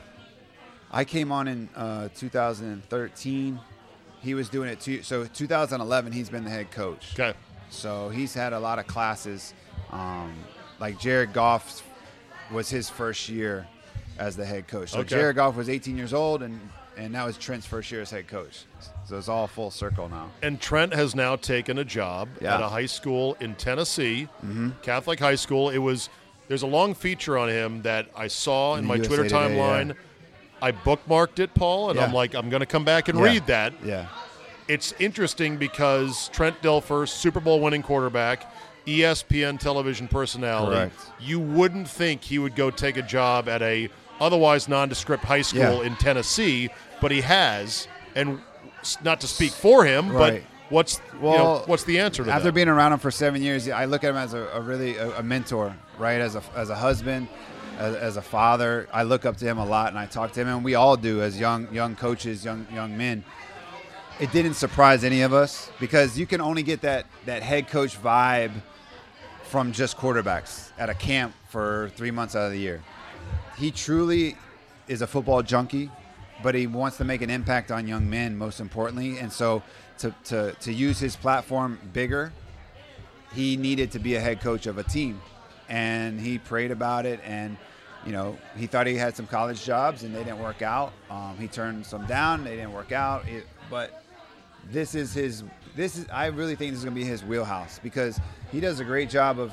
[0.90, 3.60] I came on in uh, 2013.
[4.22, 5.02] He was doing it too.
[5.02, 7.12] So 2011, he's been the head coach.
[7.18, 7.36] Okay.
[7.70, 9.54] So he's had a lot of classes.
[9.90, 10.32] Um,
[10.80, 11.82] like Jared Goff
[12.50, 13.66] was his first year
[14.18, 14.90] as the head coach.
[14.90, 15.08] So Okay.
[15.10, 16.58] Jared Goff was 18 years old, and
[16.96, 18.64] and now was Trent's first year as head coach.
[19.06, 20.30] So it's all full circle now.
[20.42, 22.54] And Trent has now taken a job Yeah.
[22.56, 24.70] at a high school in Tennessee, mm-hmm.
[24.82, 25.70] Catholic high school.
[25.70, 26.08] It was
[26.48, 29.34] there's a long feature on him that I saw in In my USA Twitter Today,
[29.36, 29.88] timeline.
[29.88, 29.94] yeah.
[30.62, 32.04] I bookmarked it, Paul, and Yeah.
[32.06, 33.72] I'm like, I'm going to come back and read that.
[33.84, 34.06] Yeah.
[34.68, 38.50] It's interesting because Trent Dilfer, Super Bowl winning quarterback,
[38.86, 40.76] ESPN television personality.
[40.76, 41.10] Correct.
[41.20, 43.88] You wouldn't think he would go take a job at a
[44.20, 45.86] otherwise nondescript high school Yeah.
[45.88, 47.88] in Tennessee, but he has.
[48.14, 48.40] And
[49.02, 50.44] not to speak for him, but Right.
[50.68, 52.52] what's you know, what's the answer to After that?
[52.52, 55.18] being around him for seven years, I look at him as a, a really a,
[55.18, 56.20] a mentor, right?
[56.20, 57.28] As a as a husband,
[57.78, 60.40] as, as a father, I look up to him a lot, and I talk to
[60.40, 63.24] him, and we all do as young young coaches, young young men.
[64.20, 68.00] It didn't surprise any of us because you can only get that that head coach
[68.00, 68.52] vibe
[69.44, 72.82] from just quarterbacks at a camp for three months out of the year.
[73.56, 74.36] He truly
[74.88, 75.90] is a football junkie,
[76.42, 79.18] but he wants to make an impact on young men, most importantly.
[79.18, 79.62] And so
[79.98, 82.32] to, to, to use his platform bigger,
[83.32, 85.20] he needed to be a head coach of a team.
[85.68, 87.20] And he prayed about it.
[87.24, 87.56] And,
[88.04, 90.92] you know, he thought he had some college jobs and they didn't work out.
[91.10, 93.26] Um, he turned some down, they didn't work out.
[93.28, 94.04] It, but
[94.70, 95.44] this is his
[95.76, 98.80] this is i really think this is going to be his wheelhouse because he does
[98.80, 99.52] a great job of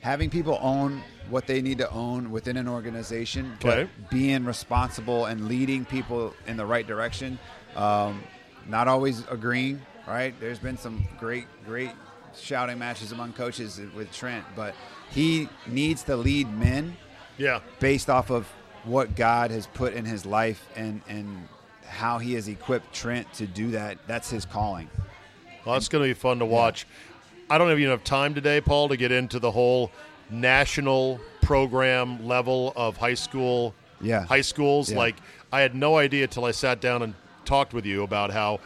[0.00, 3.88] having people own what they need to own within an organization Okay.
[4.00, 7.38] but being responsible and leading people in the right direction
[7.76, 8.22] um,
[8.66, 11.90] not always agreeing right there's been some great great
[12.36, 14.74] shouting matches among coaches with trent but
[15.10, 16.96] he needs to lead men
[17.38, 17.60] yeah.
[17.80, 18.46] based off of
[18.84, 21.48] what God has put in his life and and
[21.86, 23.98] how he has equipped Trent to do that.
[24.06, 24.90] That's his calling.
[25.64, 26.86] Well, that's going to be fun to watch.
[27.50, 29.90] I don't have time today, Paul, to get into the whole
[30.30, 33.74] national program level of high school.
[34.00, 34.24] Yeah.
[34.24, 34.90] High schools.
[34.90, 34.98] Yeah.
[34.98, 35.16] Like,
[35.52, 37.14] I had no idea till I sat down and
[37.44, 38.60] talked with you about how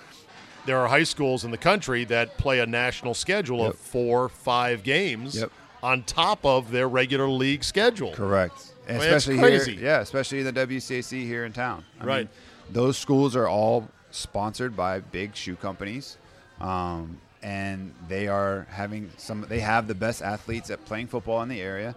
[0.67, 3.71] there are high schools in the country that play a national schedule Yep.
[3.75, 5.51] of four, five games Yep.
[5.83, 8.13] on top of their regular league schedule.
[8.13, 8.55] Correct.
[8.89, 9.77] I mean, it's especially crazy.
[9.77, 11.85] here, yeah, especially in the WCAC here in town.
[12.01, 12.19] I Right.
[12.19, 12.29] mean,
[12.71, 16.19] those schools are all sponsored by big shoe companies,
[16.61, 19.45] um, and they are having some.
[19.49, 21.95] They have the best athletes at playing football in the area.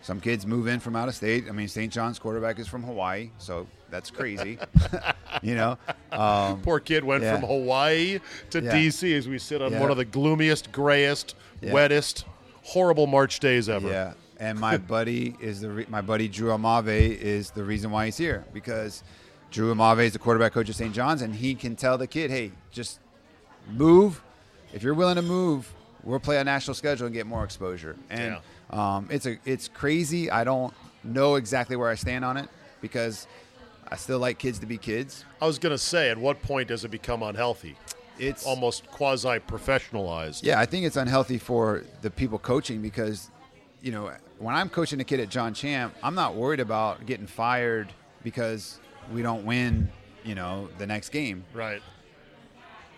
[0.00, 1.46] Some kids move in from out of state.
[1.48, 1.92] I mean, St.
[1.92, 4.56] John's quarterback is from Hawaii, so that's crazy.
[5.42, 5.76] you know,
[6.12, 7.34] um, Poor kid went Yeah.
[7.40, 8.20] from Hawaii
[8.50, 8.72] to Yeah.
[8.72, 9.12] D.C.
[9.16, 9.80] as we sit on Yeah.
[9.80, 12.24] one of the gloomiest, grayest, wettest,
[12.62, 13.88] horrible March days ever.
[13.88, 18.04] Yeah, and my buddy is the re- my buddy Drew Amave is the reason why
[18.06, 19.02] he's here because
[19.50, 20.94] Drew Amave is the quarterback coach of St.
[20.94, 23.00] John's, and he can tell the kid, "Hey, just
[23.68, 24.22] move.
[24.72, 28.38] If you're willing to move, we'll play a national schedule and get more exposure." And
[28.70, 30.30] um, it's a it's crazy.
[30.30, 32.48] I don't know exactly where I stand on it
[32.80, 33.26] because
[33.90, 35.24] I still like kids to be kids.
[35.40, 37.76] I was going to say, at what point does it become unhealthy?
[38.18, 40.42] It's Almost quasi professionalized.
[40.42, 43.30] Yeah, I think it's unhealthy for the people coaching because,
[43.80, 47.26] you know, when I'm coaching a kid at John Champe, I'm not worried about getting
[47.26, 47.92] fired
[48.24, 48.78] because
[49.12, 49.88] we don't win,
[50.24, 51.44] you know, the next game.
[51.54, 51.80] Right.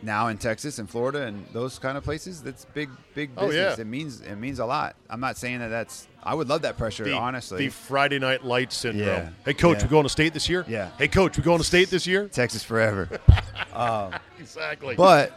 [0.03, 3.77] Now in Texas and Florida and those kind of places, that's big, big Oh, business.
[3.77, 3.83] yeah.
[3.83, 4.97] It means it means a lot.
[5.11, 6.09] I'm not saying that that's.
[6.23, 7.67] I would love that pressure, The, honestly.
[7.67, 9.07] the Friday Night Light syndrome.
[9.09, 9.29] Yeah.
[9.45, 9.85] Hey, coach, Yeah.
[9.85, 10.65] we going to state this year?
[10.69, 10.91] Yeah.
[10.99, 12.29] Hey, coach, we going to state this year?
[12.29, 13.09] Texas forever.
[13.73, 14.97] Um, exactly.
[14.97, 15.33] but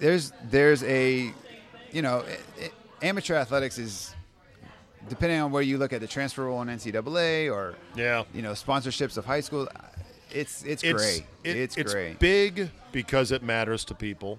[0.00, 1.32] there's there's a
[1.92, 2.70] you know i- i-
[3.06, 4.14] amateur athletics is
[5.08, 8.24] depending on where you look at the transfer rule in NCAA or yeah.
[8.34, 9.68] you know sponsorships of high school
[10.32, 14.38] it's it's, gray it- it's, it's gray big because it matters to people.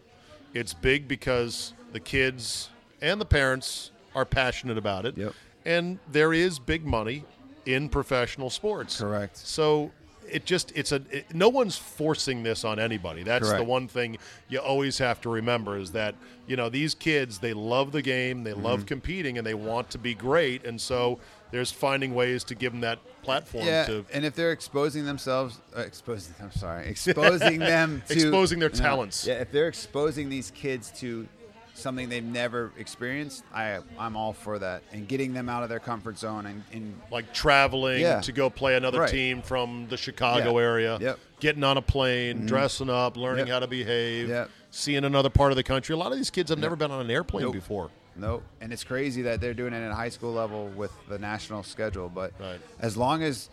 [0.53, 2.69] It's big because the kids
[3.01, 5.17] and the parents are passionate about it.
[5.17, 5.33] Yep.
[5.65, 7.23] And there is big money
[7.65, 8.99] in professional sports.
[8.99, 9.37] Correct.
[9.37, 9.91] So
[10.29, 13.23] it just it's a it, no one's forcing this on anybody.
[13.23, 14.17] That's the one thing
[14.49, 16.15] you always have to remember is that
[16.47, 18.87] you know these kids they love the game, they love Mm-hmm.
[18.87, 21.19] competing, and they want to be great, and so
[21.51, 25.59] there's finding ways to give them that platform yeah to and if they're exposing themselves
[25.75, 29.25] uh, exposing I'm sorry exposing them to Exposing their talents.
[29.27, 31.27] yeah if they're exposing these kids to
[31.73, 35.79] something they've never experienced I I'm all for that and getting them out of their
[35.79, 38.21] comfort zone and, and like traveling Yeah.
[38.21, 39.09] to go play another Right.
[39.11, 40.65] team from the Chicago Yeah.
[40.65, 41.15] area, Yep.
[41.17, 41.21] Mm-hmm.
[41.39, 43.53] getting on a plane, dressing up, learning Yep.
[43.53, 44.49] how to behave, Yep.
[44.71, 45.93] seeing another part of the country.
[45.93, 47.53] A lot of these kids have never been on an airplane Nope.
[47.53, 47.91] before.
[48.17, 48.43] Nope.
[48.61, 51.63] And it's crazy that they're doing it at a high school level with the national
[51.63, 52.09] schedule.
[52.09, 52.59] But Right.
[52.79, 53.49] as long as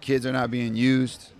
[0.00, 1.30] kids are not being used,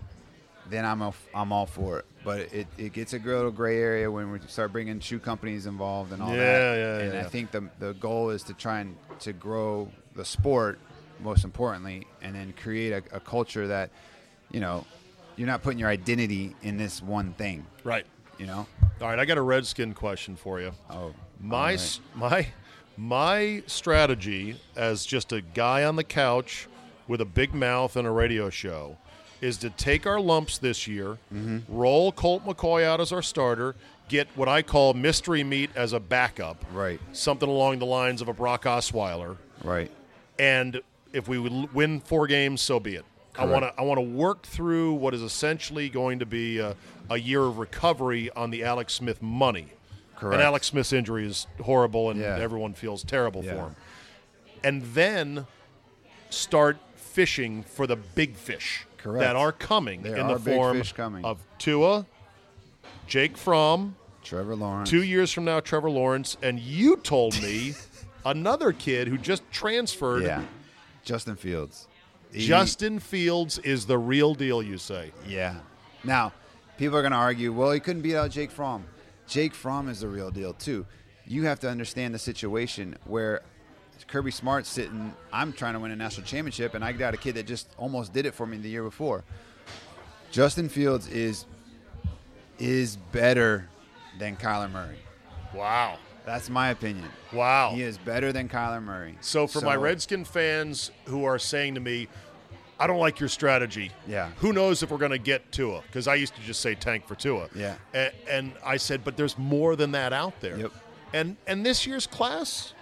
[0.68, 2.04] then I'm a, I'm all for it.
[2.24, 6.12] But it, it gets a little gray area when we start bringing shoe companies involved
[6.12, 6.76] and all Yeah, that.
[6.76, 7.20] yeah, and yeah.
[7.20, 10.80] I think the the goal is to try and to grow the sport,
[11.20, 13.90] most importantly, and then create a, a culture that,
[14.50, 14.84] you know,
[15.36, 17.64] you're not putting your identity in this one thing.
[17.84, 18.06] Right.
[18.38, 18.66] You know.
[19.00, 20.72] All right, I got a redskin question for you.
[20.90, 21.12] Oh.
[21.40, 22.00] My right.
[22.14, 22.46] my
[22.96, 26.66] my strategy as just a guy on the couch
[27.08, 28.96] with a big mouth and a radio show
[29.42, 31.58] is to take our lumps this year, Mm-hmm.
[31.68, 33.76] roll Colt McCoy out as our starter,
[34.08, 36.98] get what I call mystery meat as a backup, Right.
[37.12, 39.90] something along the lines of a Brock Osweiler, Right.
[40.38, 40.80] and
[41.12, 43.04] if we would win four games, so be it.
[43.38, 46.74] I want to I want to work through what is essentially going to be a,
[47.10, 49.66] a year of recovery on the Alex Smith money.
[50.16, 50.34] Correct.
[50.34, 52.38] And Alex Smith's injury is horrible, and Yeah.
[52.38, 53.52] everyone feels terrible Yeah.
[53.54, 53.76] for him.
[54.64, 55.46] And then
[56.30, 59.20] start fishing for the big fish Correct.
[59.20, 60.82] that are coming There in are the form
[61.24, 62.06] of Tua,
[63.06, 64.90] Jake Fromm, Trevor Lawrence.
[64.90, 67.74] two years from now, Trevor Lawrence, and you told me
[68.24, 70.24] another kid who just transferred.
[70.24, 70.42] Yeah.
[71.04, 71.86] Justin Fields.
[72.32, 75.12] He- Justin Fields is the real deal, you say.
[75.26, 75.60] Yeah.
[76.02, 76.32] Now,
[76.76, 78.84] people are going to argue, well, he couldn't beat out Jake Fromm.
[79.26, 80.86] Jake Fromm is the real deal, too.
[81.26, 83.42] You have to understand the situation where
[84.06, 87.34] Kirby Smart's sitting, I'm trying to win a national championship, and I got a kid
[87.34, 89.24] that just almost did it for me the year before.
[90.30, 91.46] Justin Fields is
[92.58, 93.68] is better
[94.18, 94.98] than Kyler Murray.
[95.54, 95.98] Wow.
[96.24, 97.08] That's my opinion.
[97.32, 97.72] Wow.
[97.74, 99.16] He is better than Kyler Murray.
[99.20, 102.08] So for my Redskin fans who are saying to me,
[102.78, 103.90] I don't like your strategy.
[104.06, 104.30] Yeah.
[104.38, 105.80] Who knows if we're going to get Tua?
[105.86, 107.48] Because I used to just say tank for Tua.
[107.54, 107.76] Yeah.
[107.94, 110.58] And, and I said, but there's more than that out there.
[110.58, 110.72] Yep.
[111.14, 112.74] And and this year's class,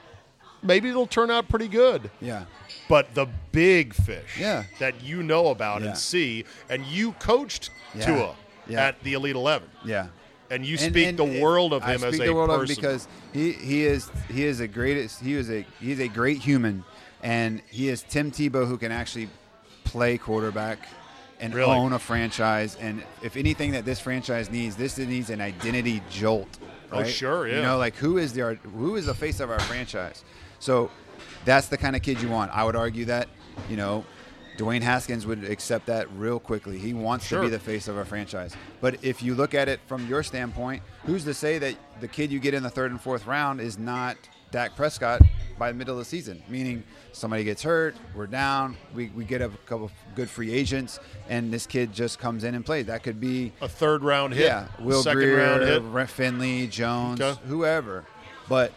[0.63, 2.11] maybe it'll turn out pretty good.
[2.21, 2.47] Yeah.
[2.89, 4.65] But the big fish Yeah.
[4.81, 5.89] that you know about Yeah.
[5.89, 8.07] and see, and you coached Yeah.
[8.07, 8.37] Tua
[8.67, 8.87] Yeah.
[8.87, 10.09] at the Elite Eleven, Yeah.
[10.51, 12.57] and you speak and the world of I him as speak a the world of
[12.63, 12.75] him person.
[12.83, 16.83] because he he is he is a greatest he is a he's a great human
[17.23, 19.29] and he is Tim Tebow who can actually
[19.95, 20.89] play quarterback
[21.39, 21.71] and Really?
[21.71, 26.49] own a franchise and if anything that this franchise needs this needs an identity jolt
[26.91, 27.07] oh, Right?
[27.07, 27.57] Oh, sure, yeah.
[27.57, 30.25] you know like who is the who is the face of our franchise
[30.59, 30.91] so
[31.45, 33.29] that's the kind of kid you want I would argue that
[33.71, 34.05] you know
[34.59, 36.79] Dwayne Haskins would accept that real quickly.
[36.79, 37.41] He wants Sure.
[37.41, 38.55] to be the face of our franchise.
[38.81, 42.31] But if you look at it from your standpoint, who's to say that the kid
[42.31, 44.17] you get in the third and fourth round is not
[44.55, 45.21] Dak Prescott
[45.59, 46.41] by the middle of the season?
[46.49, 51.01] Meaning somebody gets hurt, we're down, we, we get a couple of good free agents,
[51.29, 52.87] and this kid just comes in and plays.
[52.87, 55.63] That could be a third round hit, yeah, Will second Grier, round
[55.99, 56.09] hit.
[56.11, 57.41] Finley, Jones, Okay.
[57.49, 58.05] whoever.
[58.49, 58.73] But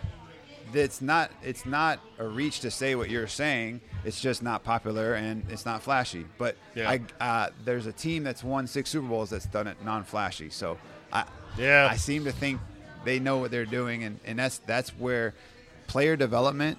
[0.74, 3.80] it's not it's not a reach to say what you're saying.
[4.04, 6.26] It's just not popular and it's not flashy.
[6.40, 6.90] But Yeah.
[6.90, 10.50] I uh, there's a team that's won six Super Bowls that's done it non-flashy.
[10.50, 10.80] So
[11.14, 11.26] I
[11.56, 11.88] Yeah.
[11.92, 12.60] I seem to think
[13.06, 15.36] they know what they're doing, and, and that's that's where
[15.88, 16.78] player development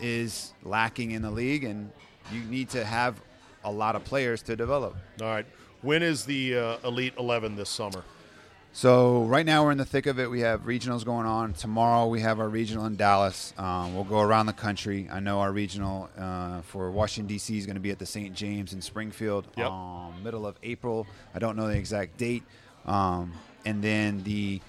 [0.00, 1.90] is lacking in the league, and
[2.32, 3.20] you need to have
[3.64, 4.96] a lot of players to develop.
[5.20, 5.46] All right.
[5.82, 8.02] When is the uh, Elite Eleven this summer?
[8.72, 10.30] So right now we're in the thick of it.
[10.30, 11.54] We have regionals going on.
[11.54, 13.52] Tomorrow we have our regional in Dallas.
[13.58, 15.08] Um, we'll go around the country.
[15.10, 17.58] I know our regional uh, for Washington D.C.
[17.58, 18.32] is going to be at the St.
[18.32, 19.66] James in Springfield, Yep.
[19.66, 21.06] um, middle of April.
[21.34, 22.44] I don't know the exact date.
[22.86, 23.32] Um,
[23.64, 24.60] and then the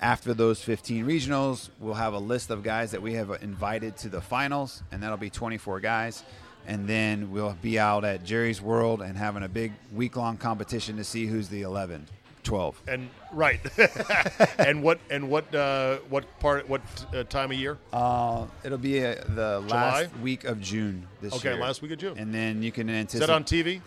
[0.00, 4.08] after those 15 regionals, we'll have a list of guys that we have invited to
[4.08, 6.22] the finals, and that'll be 24 guys.
[6.66, 10.96] And then we'll be out at Jerry's World and having a big week long competition
[10.98, 12.06] to see who's the 11,
[12.44, 12.82] 12.
[12.86, 13.58] And right,
[14.58, 16.82] and what and what uh, what part what
[17.14, 17.78] uh, time of year?
[17.92, 20.02] Uh, it'll be uh, the July?
[20.02, 21.52] last week of June this Okay, year.
[21.54, 22.18] Okay last week of June.
[22.18, 23.26] And then you can Is anticipate.
[23.26, 23.80] that on TV?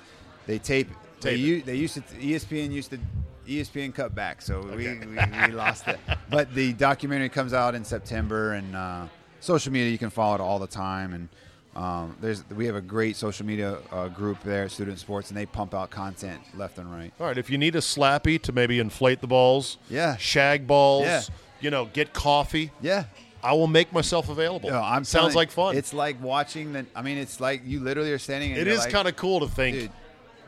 [0.48, 0.90] They tape.
[1.22, 2.02] They, u- they used to.
[2.02, 3.00] ESPN used to.
[3.48, 6.00] ESPN cut back, so we, we, we lost it.
[6.30, 9.08] But the documentary comes out in September, and uh,
[9.40, 11.14] social media you can follow it all the time.
[11.14, 11.30] And
[11.76, 15.38] um, there's we have a great social media uh, group there at Student Sports, and
[15.38, 17.12] they pump out content left and right.
[17.20, 17.38] All right.
[17.38, 20.16] If you need a slappy to maybe inflate the balls, Yeah.
[20.18, 21.22] shag balls, Yeah.
[21.62, 22.72] you know, get coffee.
[22.82, 23.06] Yeah,
[23.44, 24.70] I will make myself available.
[24.70, 25.76] No, I'm Sounds telling- like fun.
[25.76, 26.86] It's like watching the.
[26.96, 28.52] I mean, it's like you literally are standing.
[28.54, 29.92] And It like, kind of cool to think.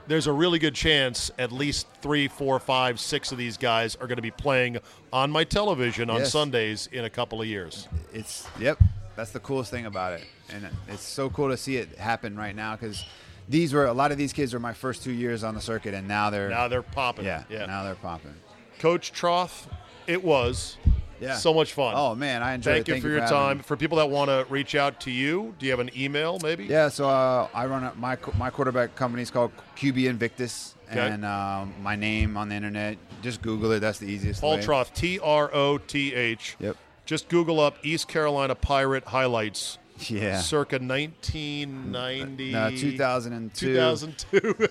[0.08, 4.08] There's a really good chance at least three, four, five, six of these guys are
[4.08, 4.78] going to be playing
[5.12, 6.32] on my television on Yes.
[6.32, 7.88] Sundays in a couple of years.
[8.14, 8.78] it's yep
[9.16, 12.56] that's the coolest thing about it and it's so cool to see it happen right
[12.56, 13.06] now because
[13.48, 15.94] these were a lot of these kids were my first two years on the circuit
[15.94, 17.26] and now they're Now they're popping.
[17.26, 17.66] yeah, yeah.
[17.66, 18.34] now they're popping
[18.80, 19.68] Coach Troth,
[20.08, 20.78] it was
[21.20, 21.94] yeah so much fun.
[21.96, 22.76] oh man i enjoyed it.
[22.86, 23.58] Thank it you for your time.
[23.58, 23.64] me.
[23.64, 26.66] For people that want to reach out to you, do you have an email maybe?
[26.66, 31.00] yeah so uh, i run a, my my quarterback company is called qb invictus Okay.
[31.10, 34.60] and um, my name on the internet just google it that's the easiest Paul.
[34.60, 36.56] Troth, T R O T H.
[36.60, 36.78] Yep.
[37.06, 39.78] Just Google up East Carolina Pirate highlights.
[40.12, 42.52] yeah Circa 1990.
[42.52, 44.68] no 2002 2002.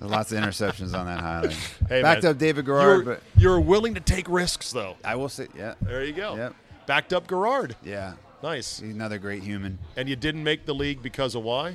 [0.00, 1.52] lots of interceptions on that highlight
[1.88, 4.96] Hey, backed man, up david Garrard you're, but you're willing to take risks, though.
[5.04, 6.36] i will say yeah There you go.
[6.36, 6.54] Yep.
[6.86, 7.76] Backed up Garrard.
[7.82, 8.80] yeah Nice.
[8.80, 11.74] he's another great human And you didn't make the league because of why?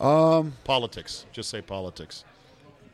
[0.00, 1.26] um Politics.
[1.32, 2.24] Just say politics.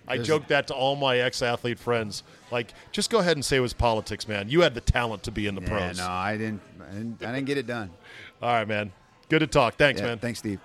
[0.07, 2.25] I joked that to all my ex-athlete friends.
[2.51, 4.51] Like, just go ahead and say it was politics, man.
[4.51, 5.97] You had the talent to be in the Yeah, pros.
[5.97, 7.25] no, I didn't, I didn't.
[7.25, 7.91] I didn't get it done.
[8.43, 8.93] All right, man.
[9.35, 9.75] Good to talk.
[9.75, 10.19] Thanks, Yeah, man.
[10.21, 10.61] Thanks, Steve.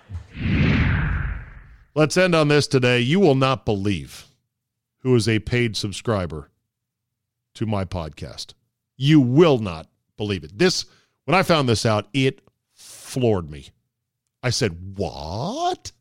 [1.96, 3.00] Let's end on this today.
[3.00, 4.28] You will not believe
[5.00, 6.52] who is a paid subscriber
[7.56, 8.54] to my podcast.
[8.96, 10.56] You will not believe it.
[10.56, 10.86] This
[11.26, 12.42] when I found this out, it
[12.76, 13.70] floored me.
[14.44, 15.92] I said, "What?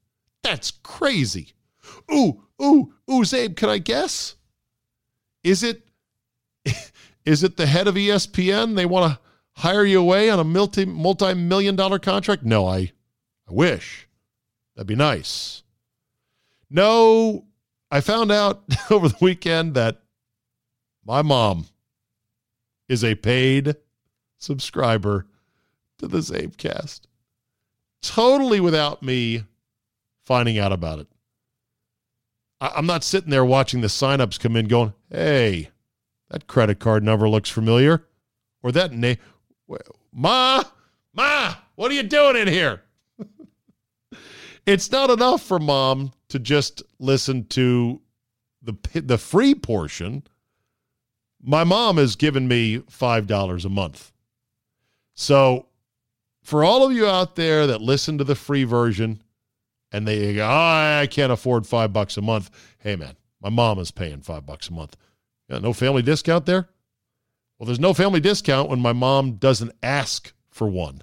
[0.43, 1.55] That's crazy."
[2.13, 4.37] Ooh, ooh, ooh, Czabe, can I guess?
[5.43, 5.89] Is it
[7.25, 8.77] is it the head of ESPN?
[8.77, 9.28] They want to
[9.59, 12.43] hire you away on a multi multi-million dollar contract?
[12.43, 12.93] No, I
[13.49, 14.09] I wish.
[14.75, 15.63] That'd be nice.
[16.71, 17.47] No,
[17.91, 20.01] I found out over the weekend that
[21.05, 21.67] my mom
[22.89, 23.77] is a paid
[24.39, 25.27] subscriber
[25.99, 27.01] to the CzabeCast.
[28.03, 29.45] Totally without me
[30.25, 31.09] finding out about it.
[32.61, 35.71] I- I'm not sitting there watching the signups come in going, hey,
[36.31, 38.05] that credit card number looks familiar.
[38.63, 39.17] Or that name.
[40.13, 40.63] Ma,
[41.15, 42.83] Ma, what are you doing in here?
[44.67, 48.01] it's not enough for mom to just listen to
[48.63, 50.23] the the free portion.
[51.41, 54.13] My mom has given me five dollars a month,
[55.15, 55.67] so
[56.43, 59.23] For all of you out there that listen to the free version
[59.93, 62.51] and they go, oh, I can't afford five bucks a month.
[62.79, 64.97] Hey, man, my mom is paying five bucks a month.
[65.51, 66.71] Yeah, no family discount there?
[67.59, 71.03] Well, there's no family discount when my mom doesn't ask for one.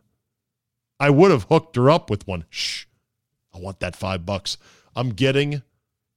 [1.00, 2.46] I would have hooked her up with one.
[2.50, 2.86] Shh,
[3.54, 4.58] I want that five bucks.
[4.96, 5.64] I'm getting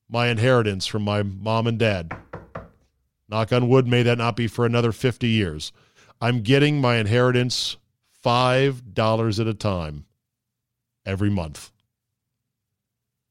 [0.08, 2.12] my inheritance from my mom and dad.
[3.28, 5.72] Knock on wood, may that not be for another 50 years.
[6.20, 7.76] I'm getting my inheritance
[8.24, 10.06] $5 at a time
[11.04, 11.70] every month.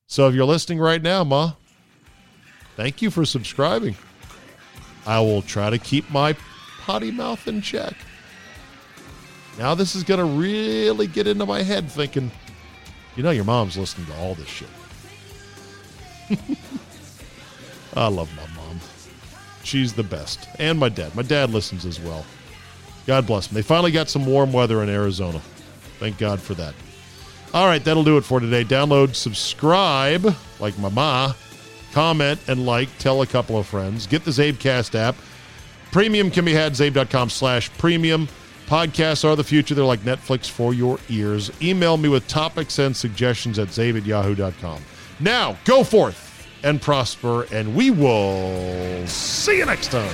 [0.07, 1.53] So if you're listening right now, Ma,
[2.75, 3.95] thank you for subscribing.
[5.05, 6.33] I will try to keep my
[6.87, 7.93] potty mouth in check.
[9.59, 12.31] Now this is going to really get into my head thinking,
[13.17, 14.69] you know, your mom's listening to all this shit.
[17.93, 18.79] I love my mom.
[19.63, 20.47] She's the best.
[20.59, 21.13] And my dad.
[21.13, 22.25] My dad listens as well.
[23.05, 23.55] God bless them.
[23.55, 25.39] They finally got some warm weather in Arizona.
[25.99, 26.73] Thank God for that.
[27.53, 28.63] All right, that'll do it for today.
[28.63, 31.33] Download, subscribe, like my ma,
[31.91, 32.87] comment, and like.
[32.97, 34.07] Tell a couple of friends.
[34.07, 35.15] Get the CzabeCast app.
[35.91, 38.27] Premium can be had czabe.com slash premium.
[38.67, 39.73] Podcasts are the future.
[39.73, 41.51] They're like Netflix for your ears.
[41.61, 44.81] Email me with topics and suggestions at czabe at yahoo.com.
[45.19, 50.13] Now, go forth and prosper, and we will see you next time.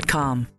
[0.07, 0.51] Com.